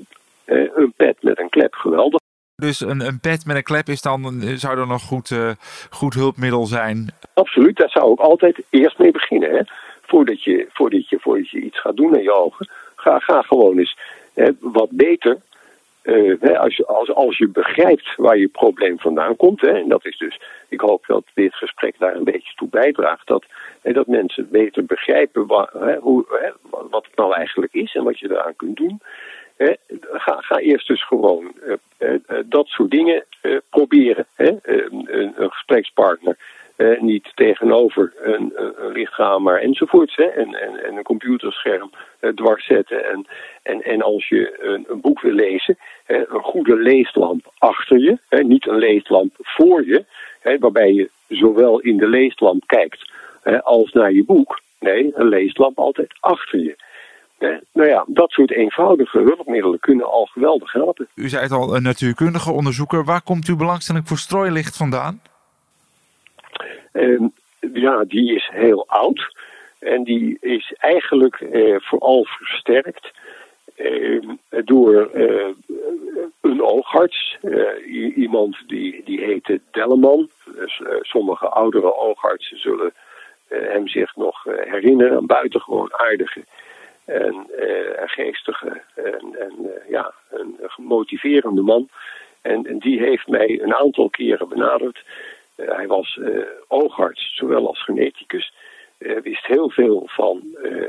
een 0.44 0.92
pet 0.96 1.16
met 1.22 1.38
een 1.38 1.48
klep 1.48 1.74
geweldig. 1.74 2.20
Dus 2.62 2.80
een, 2.80 3.00
een 3.00 3.20
pet 3.20 3.46
met 3.46 3.56
een 3.56 3.62
klep 3.62 3.88
is 3.88 4.02
dan, 4.02 4.42
zou 4.56 4.76
dan 4.76 4.88
nog 4.88 5.02
goed, 5.02 5.30
uh, 5.30 5.50
goed 5.90 6.14
hulpmiddel 6.14 6.66
zijn? 6.66 7.08
Absoluut, 7.34 7.76
daar 7.76 7.90
zou 7.90 8.12
ik 8.12 8.18
altijd 8.18 8.62
eerst 8.70 8.98
mee 8.98 9.10
beginnen. 9.10 9.50
Hè? 9.50 9.60
Voordat, 10.02 10.42
je, 10.42 10.66
voordat, 10.72 11.08
je, 11.08 11.18
voordat 11.20 11.48
je 11.48 11.60
iets 11.60 11.80
gaat 11.80 11.96
doen 11.96 12.14
aan 12.14 12.22
je 12.22 12.32
ogen, 12.32 12.68
ga, 12.96 13.18
ga 13.18 13.42
gewoon 13.42 13.78
eens 13.78 13.98
hè, 14.34 14.50
wat 14.60 14.90
beter. 14.90 15.38
Hè, 16.40 16.58
als, 16.58 16.76
je, 16.76 16.86
als, 16.86 17.14
als 17.14 17.38
je 17.38 17.48
begrijpt 17.48 18.16
waar 18.16 18.38
je 18.38 18.48
probleem 18.48 18.98
vandaan 18.98 19.36
komt, 19.36 19.60
hè, 19.60 19.72
en 19.72 19.88
dat 19.88 20.06
is 20.06 20.16
dus, 20.16 20.40
ik 20.68 20.80
hoop 20.80 21.06
dat 21.06 21.24
dit 21.34 21.54
gesprek 21.54 21.98
daar 21.98 22.14
een 22.14 22.24
beetje 22.24 22.54
toe 22.56 22.68
bijdraagt, 22.68 23.26
dat, 23.26 23.44
hè, 23.82 23.92
dat 23.92 24.06
mensen 24.06 24.48
beter 24.50 24.84
begrijpen 24.84 25.42
hoe, 26.00 26.24
wat 26.90 27.04
het 27.04 27.16
nou 27.16 27.34
eigenlijk 27.34 27.74
is 27.74 27.94
en 27.94 28.04
wat 28.04 28.18
je 28.18 28.30
eraan 28.30 28.56
kunt 28.56 28.76
doen 28.76 29.00
ga, 30.00 30.40
ga, 30.40 30.58
eerst 30.58 30.86
dus 30.86 31.06
gewoon 31.06 31.52
uh, 31.66 31.74
uh, 31.98 32.18
dat 32.44 32.66
soort 32.66 32.90
dingen 32.90 33.24
proberen. 33.70 34.26
Een, 34.36 34.58
een, 34.62 35.50
gesprekspartner 36.78 37.02
niet 37.02 37.32
tegenover 37.34 38.12
een, 38.22 38.52
een 38.56 38.92
lichtgamer 38.92 39.60
enzovoorts. 39.60 40.16
Hè? 40.16 40.24
En, 40.24 40.54
en, 40.54 40.84
en 40.84 40.96
een 40.96 41.02
computerscherm 41.02 41.90
dwars 42.34 42.66
zetten. 42.66 43.10
En, 43.10 43.26
en, 43.62 43.82
en 43.82 44.02
als 44.02 44.28
je 44.28 44.58
een, 44.60 44.84
een 44.88 45.00
boek 45.00 45.20
wil 45.20 45.32
lezen, 45.32 45.78
een 46.06 46.42
goede 46.42 46.76
leeslamp 46.76 47.52
achter 47.58 47.98
je. 47.98 48.18
Hè? 48.28 48.42
Niet 48.42 48.66
een 48.66 48.78
leeslamp 48.78 49.32
voor 49.38 49.86
je, 49.86 50.04
hè? 50.40 50.58
waarbij 50.58 50.92
je 50.92 51.10
zowel 51.28 51.80
in 51.80 51.96
de 51.96 52.08
leeslamp 52.08 52.62
kijkt 52.66 53.10
als 53.62 53.92
naar 53.92 54.12
je 54.12 54.24
boek. 54.24 54.60
Nee, 54.80 55.10
een 55.14 55.28
leeslamp 55.28 55.78
altijd 55.78 56.14
achter 56.20 56.58
je. 56.58 56.76
Eh, 57.38 57.48
nou 57.72 57.88
ja, 57.88 58.04
dat 58.06 58.30
soort 58.30 58.52
eenvoudige 58.52 59.18
hulpmiddelen 59.18 59.80
kunnen 59.80 60.10
al 60.10 60.24
geweldig 60.26 60.72
helpen. 60.72 61.08
U 61.14 61.28
zei 61.28 61.42
het 61.42 61.52
al, 61.52 61.76
een 61.76 61.82
natuurkundige 61.82 62.52
onderzoeker. 62.52 63.04
Waar 63.04 63.22
komt 63.22 63.46
uw 63.46 63.56
belangstelling 63.56 64.08
voor 64.08 64.18
strooilicht 64.18 64.76
vandaan? 64.76 65.20
Ja, 67.72 68.04
die 68.04 68.34
is 68.34 68.48
heel 68.52 68.84
oud. 68.86 69.36
En 69.78 70.04
die 70.04 70.36
is 70.40 70.74
eigenlijk 70.78 71.40
eh, 71.40 71.76
vooral 71.78 72.24
versterkt 72.24 73.10
eh, 73.76 74.20
door 74.64 75.10
een 76.40 76.62
oogarts. 76.62 77.38
iemand 78.14 78.56
die, 78.66 79.02
die 79.04 79.20
heette 79.20 79.60
Delleman, 79.70 80.28
sommige 81.00 81.48
oudere 81.48 81.94
oogartsen 81.94 82.60
zullen 82.60 82.92
hem 83.48 83.88
zich 83.88 84.16
nog 84.16 84.44
herinneren. 84.44 85.16
Een 85.16 85.26
buitengewoon 85.26 85.94
aardige 85.94 86.44
en 87.04 87.46
geestige 88.06 88.80
en, 88.94 89.36
en 89.38 89.70
ja, 89.88 90.12
een 90.30 90.56
gemotiverende 90.60 91.62
man. 91.62 91.88
En, 92.42 92.78
die 92.78 93.00
heeft 93.00 93.28
mij 93.28 93.60
een 93.62 93.74
aantal 93.74 94.08
keren 94.08 94.48
benaderd. 94.48 95.04
Hij 95.66 95.86
was 95.86 96.18
oogarts, 96.68 97.36
zowel 97.36 97.66
als 97.66 97.82
geneticus. 97.82 98.52
wist 98.98 99.46
heel 99.46 99.70
veel 99.70 100.02
van 100.06 100.42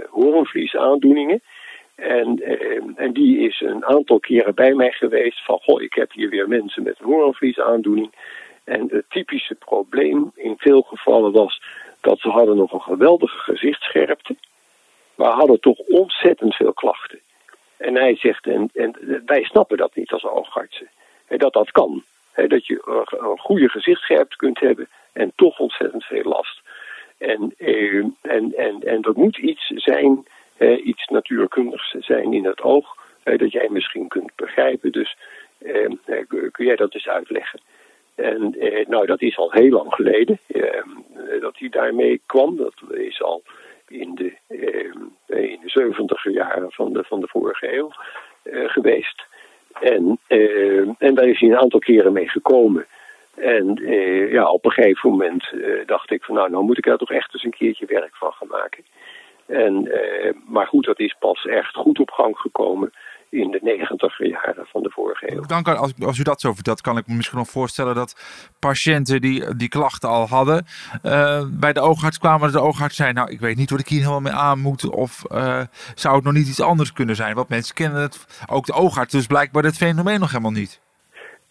hoornvliesaandoeningen. 0.09 1.41
En, 1.99 2.41
eh, 2.41 2.81
en 2.95 3.13
die 3.13 3.39
is 3.47 3.61
een 3.61 3.85
aantal 3.85 4.19
keren 4.19 4.55
bij 4.55 4.73
mij 4.73 4.91
geweest 4.91 5.45
van, 5.45 5.59
goh, 5.61 5.81
ik 5.81 5.93
heb 5.93 6.11
hier 6.11 6.29
weer 6.29 6.47
mensen 6.47 6.83
met 6.83 6.99
een 6.99 7.05
hoornvliesaandoening. 7.05 8.11
En 8.63 8.87
het 8.91 9.05
typische 9.09 9.55
probleem 9.55 10.31
in 10.35 10.53
veel 10.57 10.81
gevallen 10.81 11.31
was 11.31 11.61
dat 12.01 12.19
ze 12.19 12.29
hadden 12.29 12.55
nog 12.55 12.73
een 12.73 12.81
geweldige 12.81 13.37
gezichtsscherpte, 13.37 14.35
maar 15.15 15.31
hadden 15.31 15.59
toch 15.59 15.77
ontzettend 15.77 16.55
veel 16.55 16.73
klachten. 16.73 17.19
En 17.77 17.95
hij 17.95 18.15
zegt, 18.15 18.47
en, 18.47 18.71
wij 19.25 19.43
snappen 19.43 19.77
dat 19.77 19.95
niet 19.95 20.11
als 20.11 20.25
oogartsen, 20.25 20.87
dat 21.27 21.53
dat 21.53 21.71
kan. 21.71 22.03
Dat 22.47 22.65
je 22.65 23.05
een 23.09 23.39
goede 23.39 23.69
gezichtsscherpte 23.69 24.35
kunt 24.35 24.59
hebben 24.59 24.87
en 25.13 25.31
toch 25.35 25.59
ontzettend 25.59 26.03
veel 26.03 26.23
last. 26.23 26.61
En, 27.17 27.53
eh, 27.57 28.03
en, 28.21 28.53
en, 28.57 28.81
en 28.83 29.01
dat 29.01 29.15
moet 29.15 29.37
iets 29.37 29.71
zijn 29.75 30.25
eh, 30.59 30.85
iets 30.85 31.07
natuurkundigs 31.07 31.95
zijn 31.99 32.33
in 32.33 32.45
het 32.45 32.61
oog, 32.61 32.95
eh, 33.23 33.37
dat 33.37 33.51
jij 33.51 33.67
misschien 33.69 34.07
kunt 34.07 34.31
begrijpen. 34.35 34.91
Dus 34.91 35.17
ehm, 35.61 35.93
eh, 36.05 36.23
kun 36.51 36.65
jij 36.65 36.75
dat 36.75 36.93
eens 36.93 37.07
uitleggen? 37.07 37.59
En 38.15 38.55
nou, 38.87 39.05
dat 39.05 39.21
is 39.21 39.37
al 39.37 39.51
heel 39.51 39.69
lang 39.69 39.93
geleden 39.93 40.39
ehm, 40.47 40.89
dat 41.39 41.57
hij 41.57 41.69
daarmee 41.69 42.21
kwam. 42.25 42.57
Dat 42.57 42.73
is 42.91 43.21
al 43.21 43.43
in 43.87 44.15
de, 44.15 44.33
ehm, 44.47 44.99
in 45.39 45.59
de 45.61 45.69
70 45.69 46.23
jaren 46.23 46.71
van 46.71 46.93
de, 46.93 47.03
van 47.03 47.19
de 47.19 47.27
vorige 47.27 47.75
eeuw 47.75 47.91
geweest. 48.67 49.23
En, 49.81 50.19
en 50.97 51.15
daar 51.15 51.27
is 51.27 51.39
hij 51.39 51.49
een 51.49 51.57
aantal 51.57 51.79
keren 51.79 52.13
mee 52.13 52.29
gekomen. 52.29 52.85
En 53.35 53.75
ja, 54.31 54.51
op 54.51 54.65
een 54.65 54.71
gegeven 54.71 55.09
moment 55.09 55.53
dacht 55.85 56.11
ik 56.11 56.23
van 56.23 56.35
nou, 56.35 56.49
nou 56.49 56.63
moet 56.63 56.77
ik 56.77 56.85
er 56.85 56.97
toch 56.97 57.11
echt 57.11 57.33
eens 57.33 57.43
een 57.43 57.55
keertje 57.57 57.85
werk 57.85 58.15
van 58.15 58.31
gaan 58.31 58.47
maken. 58.47 58.83
En, 59.49 59.91
eh, 59.91 60.33
maar 60.45 60.67
goed, 60.67 60.85
dat 60.85 60.99
is 60.99 61.15
pas 61.19 61.45
echt 61.45 61.75
goed 61.75 61.99
op 61.99 62.11
gang 62.11 62.37
gekomen 62.37 62.91
in 63.29 63.51
de 63.51 63.59
negentiger 63.61 64.27
jaren 64.27 64.65
van 64.65 64.83
de 64.83 64.89
vorige 64.89 65.31
eeuw. 65.31 65.45
Dan 65.45 65.63
kan, 65.63 65.77
als, 65.77 65.93
als 66.05 66.17
u 66.17 66.23
dat 66.23 66.41
zo 66.41 66.53
vertelt, 66.53 66.81
kan 66.81 66.97
ik 66.97 67.07
me 67.07 67.15
misschien 67.15 67.37
nog 67.37 67.49
voorstellen 67.49 67.95
dat 67.95 68.15
patiënten 68.59 69.21
die 69.21 69.55
die 69.55 69.69
klachten 69.69 70.09
al 70.09 70.27
hadden, 70.27 70.65
uh, 71.03 71.43
bij 71.49 71.73
de 71.73 71.79
oogarts 71.79 72.17
kwamen. 72.17 72.51
De 72.51 72.61
oogarts 72.61 72.95
zei, 72.95 73.13
nou 73.13 73.31
ik 73.31 73.39
weet 73.39 73.55
niet 73.55 73.69
wat 73.69 73.79
ik 73.79 73.87
hier 73.87 73.99
helemaal 73.99 74.21
mee 74.21 74.33
aan 74.33 74.59
moet. 74.59 74.89
Of 74.89 75.23
uh, 75.31 75.61
zou 75.95 76.15
het 76.15 76.23
nog 76.23 76.33
niet 76.33 76.47
iets 76.47 76.61
anders 76.61 76.93
kunnen 76.93 77.15
zijn? 77.15 77.35
Want 77.35 77.49
mensen 77.49 77.75
kennen 77.75 78.01
het, 78.01 78.45
ook 78.49 78.65
de 78.65 78.73
oogarts, 78.73 79.11
dus 79.13 79.27
blijkbaar 79.27 79.63
het 79.63 79.77
fenomeen 79.77 80.19
nog 80.19 80.29
helemaal 80.29 80.51
niet. 80.51 80.79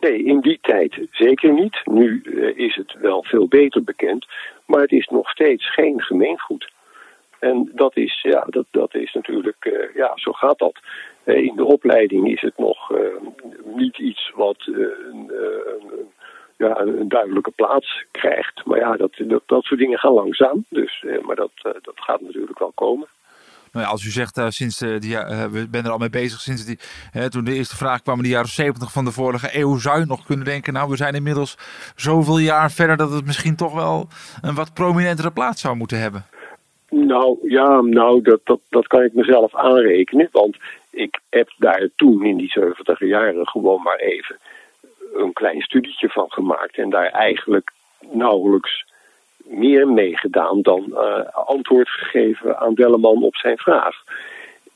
Nee, 0.01 0.25
in 0.25 0.41
die 0.41 0.59
tijd 0.63 1.07
zeker 1.11 1.53
niet. 1.53 1.81
Nu 1.85 2.23
uh, 2.25 2.59
is 2.59 2.75
het 2.75 2.97
wel 3.01 3.23
veel 3.23 3.49
beter 3.49 3.85
bekend, 3.85 4.27
maar 4.67 4.81
het 4.81 4.93
is 4.93 5.07
nog 5.07 5.31
steeds 5.31 5.73
geen 5.75 6.01
gemeengoed. 6.01 6.71
En 7.39 7.71
dat 7.75 7.97
is, 7.97 8.21
ja, 8.23 8.45
dat, 8.47 8.67
dat 8.71 8.95
is 8.95 9.13
natuurlijk, 9.13 9.65
uh, 9.65 9.95
ja, 9.95 10.13
zo 10.15 10.33
gaat 10.33 10.59
dat. 10.59 10.79
Uh, 11.25 11.37
in 11.37 11.57
de 11.57 11.65
opleiding 11.65 12.31
is 12.31 12.41
het 12.41 12.59
nog 12.59 12.91
uh, 12.91 12.99
niet 13.65 13.99
iets 13.99 14.33
wat 14.35 14.57
een, 14.67 15.33
ja, 16.57 16.81
een 16.81 17.09
duidelijke 17.09 17.51
plaats 17.51 18.05
krijgt. 18.11 18.65
Maar 18.65 18.79
ja, 18.79 18.97
dat, 18.97 19.11
dat, 19.17 19.43
dat 19.47 19.65
soort 19.65 19.81
dingen 19.81 19.99
gaan 19.99 20.13
langzaam. 20.13 20.65
Dus, 20.69 21.05
maar 21.23 21.37
dat, 21.37 21.51
dat 21.63 21.95
gaat 21.95 22.21
natuurlijk 22.21 22.59
wel 22.59 22.73
komen. 22.75 23.07
Nou 23.73 23.85
ja, 23.85 23.91
als 23.91 24.05
u 24.05 24.11
zegt, 24.11 24.41
sinds 24.49 24.79
die, 24.79 25.17
we 25.51 25.67
zijn 25.71 25.85
er 25.85 25.91
al 25.91 25.99
mee 25.99 26.11
bezig 26.11 26.41
sinds 26.41 26.65
die, 26.65 26.79
toen 27.29 27.45
de 27.45 27.55
eerste 27.55 27.77
vraag 27.77 28.03
kwam 28.03 28.17
in 28.17 28.23
de 28.23 28.29
jaren 28.29 28.49
70 28.49 28.93
van 28.93 29.05
de 29.05 29.13
vorige 29.13 29.49
eeuw, 29.59 29.77
zou 29.77 29.99
je 29.99 30.07
nog 30.07 30.27
kunnen 30.27 30.45
denken, 30.45 30.73
nou 30.73 30.91
we 30.91 30.97
zijn 30.97 31.15
inmiddels 31.15 31.57
zoveel 31.97 32.39
jaar 32.39 32.71
verder 32.71 32.97
dat 32.97 33.11
het 33.11 33.27
misschien 33.27 33.57
toch 33.57 33.75
wel 33.75 34.09
een 34.41 34.55
wat 34.55 34.75
prominentere 34.75 35.31
plaats 35.31 35.61
zou 35.61 35.77
moeten 35.77 36.01
hebben. 36.01 36.27
Nou 36.91 37.39
ja, 37.51 37.81
nou, 37.81 38.23
dat, 38.23 38.41
dat, 38.45 38.61
dat 38.69 38.87
kan 38.87 39.03
ik 39.03 39.13
mezelf 39.13 39.55
aanrekenen. 39.55 40.29
Want 40.33 40.57
ik 40.91 41.21
heb 41.31 41.51
daar 41.57 41.89
toen 41.97 42.25
in 42.25 42.37
die 42.37 42.51
70 42.51 43.01
jaren 43.01 43.49
gewoon 43.49 43.83
maar 43.83 43.99
even 43.99 44.39
een 45.15 45.33
klein 45.33 45.61
studietje 45.61 46.09
van 46.09 46.33
gemaakt. 46.33 46.79
En 46.79 46.91
daar 46.91 47.07
eigenlijk 47.07 47.73
nauwelijks 48.01 48.87
meer 49.49 49.89
mee 49.89 50.17
gedaan 50.17 50.63
dan 50.63 50.85
uh, 50.89 51.25
antwoord 51.33 51.89
gegeven 51.89 52.59
aan 52.59 52.75
Delleman 52.75 53.23
op 53.23 53.37
zijn 53.37 53.59
vraag. 53.59 53.97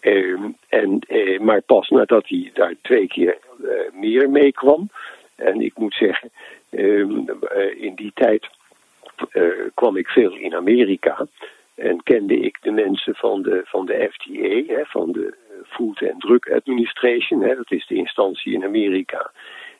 Uh, 0.00 0.40
en, 0.68 0.98
uh, 1.08 1.40
maar 1.40 1.60
pas 1.60 1.88
nadat 1.88 2.28
hij 2.28 2.50
daar 2.54 2.74
twee 2.80 3.06
keer 3.06 3.38
eh, 3.62 4.00
meer 4.00 4.30
mee 4.30 4.52
kwam. 4.52 4.90
En 5.34 5.60
ik 5.60 5.76
moet 5.76 5.94
zeggen, 5.94 6.30
ehm, 6.70 7.18
in 7.76 7.94
die 7.94 8.12
tijd 8.14 8.46
kwam 9.74 9.96
ik 9.96 10.08
veel 10.08 10.34
in 10.34 10.54
Amerika. 10.54 11.26
En 11.82 12.02
kende 12.02 12.36
ik 12.36 12.58
de 12.60 12.70
mensen 12.70 13.14
van 13.14 13.42
de, 13.42 13.60
van 13.64 13.86
de 13.86 14.08
FDA, 14.12 14.74
hè, 14.74 14.84
van 14.84 15.12
de 15.12 15.34
Food 15.66 16.02
and 16.10 16.20
Drug 16.20 16.50
Administration. 16.50 17.42
Hè, 17.42 17.54
dat 17.54 17.70
is 17.70 17.86
de 17.86 17.94
instantie 17.94 18.52
in 18.52 18.64
Amerika 18.64 19.30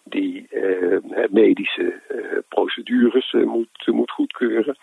die 0.02 0.46
uh, 0.50 0.98
medische 1.30 1.82
uh, 2.10 2.38
procedures 2.48 3.32
moet, 3.32 3.86
moet 3.86 4.10
goedkeuren. 4.10 4.76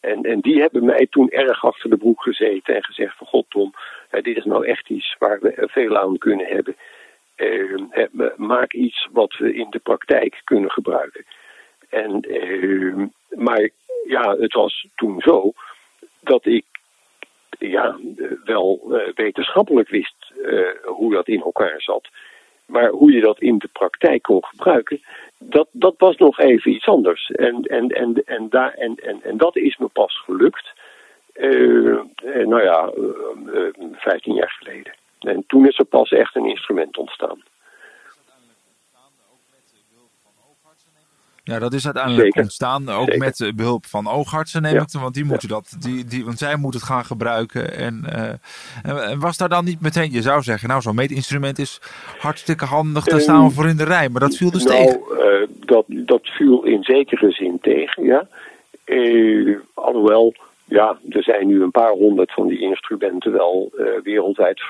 En, 0.00 0.22
en 0.22 0.40
die 0.40 0.60
hebben 0.60 0.84
mij 0.84 1.06
toen 1.10 1.30
erg 1.30 1.64
achter 1.64 1.90
de 1.90 1.96
broek 1.96 2.22
gezeten 2.22 2.74
en 2.74 2.84
gezegd 2.84 3.16
van 3.16 3.26
god 3.26 3.46
Tom, 3.48 3.72
dit 4.10 4.36
is 4.36 4.44
nou 4.44 4.66
echt 4.66 4.88
iets 4.88 5.16
waar 5.18 5.38
we 5.40 5.52
veel 5.56 5.98
aan 5.98 6.18
kunnen 6.18 6.46
hebben. 6.46 6.76
maak 8.36 8.72
iets 8.72 9.08
wat 9.12 9.36
we 9.38 9.54
in 9.54 9.66
de 9.70 9.78
praktijk 9.78 10.40
kunnen 10.44 10.70
gebruiken. 10.70 11.24
En, 11.88 12.24
maar 13.28 13.68
ja, 14.06 14.36
het 14.36 14.52
was 14.52 14.86
toen 14.94 15.20
zo 15.20 15.52
dat 16.24 16.46
ik 16.46 16.64
ja, 17.58 17.96
wel 18.44 18.80
uh, 18.88 19.14
wetenschappelijk 19.14 19.88
wist 19.88 20.32
uh, 20.36 20.66
hoe 20.84 21.12
dat 21.12 21.28
in 21.28 21.42
elkaar 21.42 21.82
zat. 21.82 22.08
Maar 22.66 22.88
hoe 22.88 23.12
je 23.12 23.20
dat 23.20 23.40
in 23.40 23.58
de 23.58 23.68
praktijk 23.72 24.22
kon 24.22 24.44
gebruiken, 24.44 25.00
dat, 25.38 25.68
dat 25.70 25.94
was 25.98 26.16
nog 26.16 26.38
even 26.38 26.72
iets 26.72 26.86
anders. 26.86 27.30
En, 27.30 27.62
en, 27.62 27.88
en, 27.88 28.22
en, 28.24 28.48
daar, 28.48 28.74
en, 28.74 28.94
en, 29.02 29.22
en 29.22 29.36
dat 29.36 29.56
is 29.56 29.76
me 29.76 29.88
pas 29.88 30.18
gelukt, 30.18 30.72
uh, 31.34 32.00
nou 32.22 32.62
ja, 32.62 32.92
15 33.92 34.34
jaar 34.34 34.56
geleden. 34.58 34.92
En 35.20 35.44
toen 35.46 35.68
is 35.68 35.78
er 35.78 35.84
pas 35.84 36.10
echt 36.10 36.36
een 36.36 36.46
instrument 36.46 36.96
ontstaan. 36.96 37.42
Ja, 41.46 41.58
dat 41.58 41.72
is 41.72 41.84
uiteindelijk 41.84 42.36
ontstaan, 42.36 42.88
ook 42.88 43.16
met 43.16 43.52
behulp 43.56 43.86
van 43.86 44.08
oogartsen 44.08 44.62
neem 44.62 44.76
ik 44.76 44.92
want 44.92 45.14
die 45.14 45.24
moeten 45.24 45.48
dat, 45.48 45.76
die, 45.78 46.04
die, 46.04 46.24
want 46.24 46.38
zij 46.38 46.56
moeten 46.56 46.80
het 46.80 46.88
gaan 46.88 47.04
gebruiken. 47.04 47.76
En, 47.76 48.04
uh, 48.84 49.10
en 49.10 49.18
was 49.20 49.36
daar 49.36 49.48
dan 49.48 49.64
niet 49.64 49.80
meteen, 49.80 50.12
je 50.12 50.22
zou 50.22 50.42
zeggen, 50.42 50.68
nou 50.68 50.80
zo'n 50.80 50.94
meetinstrument 50.94 51.58
is 51.58 51.80
hartstikke 52.18 52.64
handig, 52.64 53.04
daar 53.04 53.20
staan 53.20 53.44
we 53.46 53.50
voor 53.50 53.68
in 53.68 53.76
de 53.76 53.84
rij, 53.84 54.08
maar 54.08 54.20
dat 54.20 54.36
viel 54.36 54.50
dus 54.50 54.64
nou, 54.64 54.84
tegen. 54.84 55.00
Uh, 55.10 55.48
dat, 55.66 55.84
dat 55.88 56.28
viel 56.28 56.64
in 56.64 56.82
zekere 56.82 57.30
zin 57.30 57.58
tegen, 57.60 58.04
ja. 58.04 58.26
Uh, 58.84 59.58
alhoewel, 59.74 60.34
ja, 60.64 60.98
er 61.08 61.22
zijn 61.22 61.46
nu 61.46 61.62
een 61.62 61.70
paar 61.70 61.92
honderd 61.92 62.32
van 62.32 62.46
die 62.46 62.60
instrumenten 62.60 63.32
wel 63.32 63.72
wereldwijd 64.02 64.60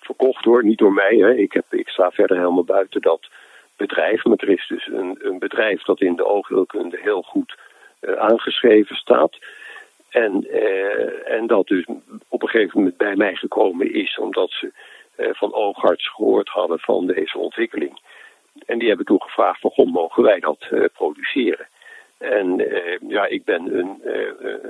verkocht 0.00 0.44
hoor, 0.44 0.64
niet 0.64 0.78
door 0.78 0.92
mij. 0.92 1.16
Hè. 1.16 1.34
Ik, 1.34 1.52
heb, 1.52 1.64
ik 1.70 1.88
sta 1.88 2.10
verder 2.10 2.36
helemaal 2.36 2.64
buiten 2.64 3.00
dat 3.00 3.20
bedrijf. 3.76 4.24
Maar 4.24 4.36
er 4.36 4.48
is 4.48 4.66
dus 4.68 4.86
een, 4.86 5.18
een 5.20 5.38
bedrijf 5.38 5.82
dat 5.82 6.00
in 6.00 6.16
de 6.16 6.26
oogheelkunde 6.26 6.98
heel 7.00 7.22
goed 7.22 7.54
uh, 8.00 8.12
aangeschreven 8.12 8.96
staat. 8.96 9.38
En, 10.10 10.46
uh, 10.50 11.30
en 11.30 11.46
dat 11.46 11.66
dus 11.66 11.84
op 12.28 12.42
een 12.42 12.48
gegeven 12.48 12.78
moment 12.78 12.96
bij 12.96 13.16
mij 13.16 13.34
gekomen 13.34 13.92
is 13.92 14.18
omdat 14.18 14.50
ze 14.50 14.72
uh, 15.16 15.28
van 15.32 15.54
oogarts 15.54 16.08
gehoord 16.08 16.48
hadden 16.48 16.78
van 16.78 17.06
deze 17.06 17.38
ontwikkeling. 17.38 17.98
En 18.66 18.78
die 18.78 18.88
hebben 18.88 19.06
toen 19.06 19.22
gevraagd 19.22 19.60
van 19.60 19.88
mogen 19.88 20.22
wij 20.22 20.40
dat 20.40 20.68
produceren? 20.92 21.66
En 22.18 22.66
ja, 23.08 23.26
ik 23.26 23.44
ben 23.44 23.78
een, 23.78 24.00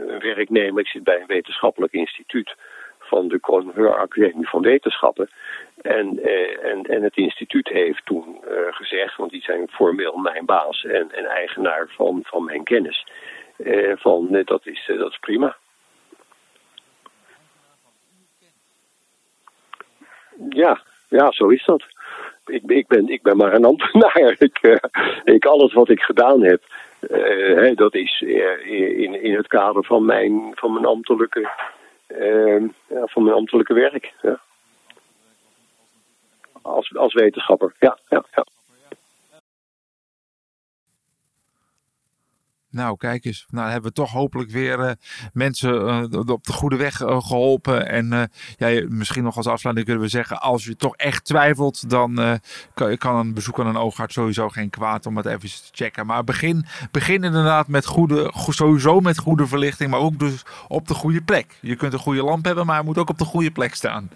een 0.09 0.19
werknemer, 0.19 0.81
ik 0.81 0.89
zit 0.89 1.05
bij 1.05 1.21
een 1.21 1.27
wetenschappelijk 1.27 1.93
instituut 1.93 2.55
van 3.07 3.29
de 3.29 3.39
Koninklijke 3.39 3.95
Academie 3.95 4.49
van 4.49 4.63
Wetenschappen. 4.63 5.29
En, 5.83 6.19
eh, 6.23 6.65
en, 6.65 6.83
en 6.83 7.03
het 7.03 7.17
instituut 7.17 7.69
heeft 7.69 8.07
toen 8.07 8.41
uh, 8.45 8.59
gezegd, 8.71 9.17
want 9.17 9.31
die 9.31 9.43
zijn 9.43 9.69
formeel 9.69 10.17
mijn 10.17 10.45
baas 10.45 10.85
en, 10.85 11.13
en 11.13 11.25
eigenaar 11.25 11.87
van, 11.89 12.21
van 12.25 12.45
mijn 12.45 12.65
kennis, 12.65 13.07
uh, 13.59 13.93
van 13.97 14.43
dat, 14.45 14.67
is, 14.67 14.91
dat 14.99 15.11
is 15.11 15.19
prima. 15.19 15.57
Ja, 20.49 20.81
ja, 21.09 21.31
zo 21.31 21.49
is 21.49 21.65
dat. 21.65 21.85
Ik, 22.47 22.63
ik, 22.67 22.87
ben, 22.87 23.09
ik 23.09 23.23
ben 23.23 23.37
maar 23.37 23.55
een 23.55 23.65
ambtenaar. 23.75 24.37
Ik, 24.39 24.81
ik, 25.25 25.45
alles 25.45 25.73
wat 25.73 25.89
ik 25.89 26.01
gedaan 26.01 26.43
heb, 26.43 26.63
hè, 27.09 27.75
dat 27.75 27.95
is 27.95 28.21
in, 28.21 29.23
in 29.23 29.35
het 29.35 29.47
kader 29.47 29.85
van 29.85 30.05
mijn, 30.05 30.53
van 30.55 30.73
mijn 30.73 30.85
ambtelijke, 30.85 31.49
ja, 32.89 33.07
van 33.07 33.23
mijn 33.23 33.37
ambtelijke 33.37 33.75
werk. 33.75 34.15
Ja. 34.23 34.41
Als, 36.63 36.97
als 36.97 37.15
wetenschapper, 37.15 37.75
ja, 37.79 37.99
ja, 38.09 38.25
ja. 38.35 38.47
Nou, 42.77 42.97
kijk 42.97 43.25
eens. 43.25 43.47
Nou, 43.51 43.71
hebben 43.71 43.89
we 43.89 43.97
toch 43.97 44.11
hopelijk 44.11 44.51
weer 44.51 44.79
uh, 44.79 44.91
mensen 45.33 46.09
uh, 46.13 46.21
op 46.27 46.47
de 46.47 46.53
goede 46.53 46.77
weg 46.77 47.01
uh, 47.01 47.21
geholpen. 47.23 47.89
En 47.89 48.31
ja, 48.57 48.87
misschien 48.89 49.23
nog 49.23 49.37
als 49.37 49.47
afsluiting 49.47 49.87
kunnen 49.87 50.05
we 50.05 50.11
zeggen: 50.11 50.41
als 50.41 50.65
je 50.65 50.77
toch 50.77 50.97
echt 50.97 51.25
twijfelt, 51.25 51.91
dan 51.91 52.41
kan, 52.75 52.97
kan, 52.97 53.17
een 53.17 53.35
bezoek 53.35 53.61
aan 53.61 53.67
een 53.67 53.77
oogarts 53.77 54.15
sowieso 54.15 54.49
geen 54.49 54.71
kwaad 54.71 55.07
om 55.07 55.17
het 55.17 55.27
even 55.27 55.49
te 55.49 55.69
checken. 55.73 56.07
Maar 56.07 56.25
begin, 56.25 56.67
begin 56.91 57.25
inderdaad 57.25 57.69
met 57.69 57.87
goede, 57.87 58.33
sowieso 58.49 59.01
met 59.01 59.19
goede 59.19 59.47
verlichting, 59.47 59.91
maar 59.91 60.01
ook 60.01 60.19
dus 60.19 60.43
op 60.69 60.89
de 60.89 60.95
goede 60.95 61.23
plek. 61.23 61.59
Je 61.61 61.77
kunt 61.77 61.93
een 61.93 61.99
goede 61.99 62.23
lamp 62.23 62.45
hebben, 62.45 62.67
maar 62.67 62.77
hij 62.77 62.85
moet 62.85 62.99
ook 62.99 63.11
op 63.11 63.19
de 63.19 63.25
goede 63.25 63.51
plek 63.51 63.75
staan. 63.75 64.11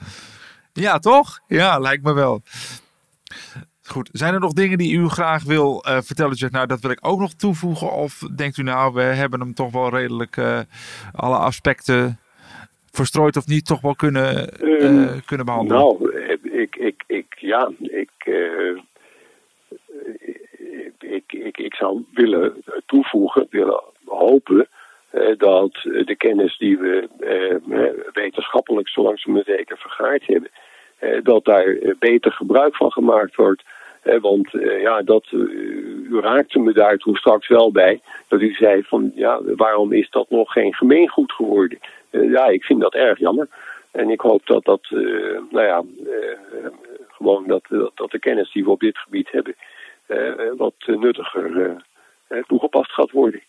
Ja, 0.72 0.98
toch? 0.98 1.40
Ja, 1.46 1.78
lijkt 1.78 2.02
me 2.02 2.12
wel. 2.12 2.42
Goed, 3.92 4.08
zijn 4.12 4.34
er 4.34 4.40
nog 4.40 4.52
dingen 4.52 4.78
die 4.78 4.96
u 4.96 5.08
graag 5.08 5.44
wil 5.44 5.84
uh, 5.86 5.98
vertellen? 6.00 6.36
Zegt, 6.36 6.52
nou, 6.52 6.66
dat 6.66 6.80
wil 6.80 6.90
ik 6.90 7.06
ook 7.06 7.20
nog 7.20 7.32
toevoegen. 7.32 7.92
Of 7.92 8.18
denkt 8.36 8.56
u 8.56 8.62
nou, 8.62 8.94
we 8.94 9.02
hebben 9.02 9.40
hem 9.40 9.54
toch 9.54 9.72
wel 9.72 9.88
redelijk 9.88 10.36
uh, 10.36 10.60
alle 11.14 11.36
aspecten 11.36 12.18
verstrooid 12.90 13.36
of 13.36 13.46
niet 13.46 13.66
toch 13.66 13.80
wel 13.80 13.94
kunnen, 13.94 14.50
uh, 14.62 15.12
kunnen 15.26 15.46
behandelen? 15.46 15.82
Nou, 15.82 16.12
ik, 16.42 16.76
ik, 16.76 17.02
ik 17.06 17.26
ja, 17.38 17.70
ik, 17.78 18.10
ik, 20.98 21.32
ik, 21.32 21.58
ik 21.58 21.74
zou 21.74 22.04
willen 22.14 22.64
toevoegen, 22.86 23.46
willen 23.50 23.82
hopen 24.06 24.68
dat 25.36 25.72
de 25.82 26.14
kennis 26.18 26.58
die 26.58 26.78
we 26.78 27.08
wetenschappelijk 28.12 28.88
zo 28.88 29.02
langzaam 29.02 29.42
zeker 29.44 29.78
vergaard 29.78 30.26
hebben, 30.26 30.50
dat 31.22 31.44
daar 31.44 31.76
beter 31.98 32.32
gebruik 32.32 32.76
van 32.76 32.92
gemaakt 32.92 33.34
wordt 33.34 33.62
want 34.02 34.54
uh, 34.54 34.82
ja, 34.82 35.02
dat, 35.02 35.24
uh, 35.30 35.40
u 36.10 36.20
raakte 36.20 36.58
me 36.58 36.72
daar 36.72 36.96
toen 36.96 37.16
straks 37.16 37.48
wel 37.48 37.72
bij. 37.72 38.00
Dat 38.28 38.40
u 38.40 38.54
zei 38.54 38.82
van 38.82 39.12
ja, 39.14 39.40
waarom 39.56 39.92
is 39.92 40.10
dat 40.10 40.30
nog 40.30 40.52
geen 40.52 40.74
gemeengoed 40.74 41.32
geworden? 41.32 41.78
Uh, 42.10 42.30
ja, 42.30 42.46
ik 42.46 42.64
vind 42.64 42.80
dat 42.80 42.94
erg 42.94 43.18
jammer. 43.18 43.48
En 43.90 44.10
ik 44.10 44.20
hoop 44.20 44.46
dat 44.46 44.64
dat, 44.64 44.80
nou 45.50 45.62
ja, 45.66 45.82
gewoon 47.08 47.44
dat, 47.46 47.62
dat 47.94 48.10
de 48.10 48.18
kennis 48.18 48.52
die 48.52 48.64
we 48.64 48.70
op 48.70 48.80
dit 48.80 48.98
gebied 48.98 49.30
hebben, 49.30 49.54
wat 50.56 50.74
nuttiger 50.86 51.76
toegepast 52.46 52.92
gaat 52.92 53.10
worden. 53.10 53.40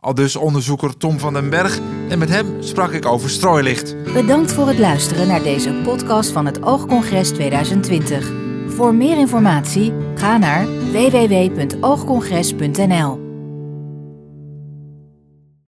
Al 0.00 0.14
dus 0.14 0.36
onderzoeker 0.36 0.96
Tom 0.96 1.18
van 1.18 1.32
den 1.32 1.50
Berg 1.50 1.78
en 2.08 2.18
met 2.18 2.28
hem 2.28 2.62
sprak 2.62 2.92
ik 2.92 3.06
over 3.06 3.30
strooilicht. 3.30 4.12
Bedankt 4.12 4.52
voor 4.52 4.66
het 4.66 4.78
luisteren 4.78 5.26
naar 5.26 5.42
deze 5.42 5.72
podcast 5.84 6.32
van 6.32 6.46
het 6.46 6.62
Oogcongres 6.62 7.30
2020. 7.30 8.43
Voor 8.66 8.94
meer 8.94 9.18
informatie 9.18 9.92
ga 10.14 10.38
naar 10.38 10.66
www.oogcongres.nl. 10.92 13.23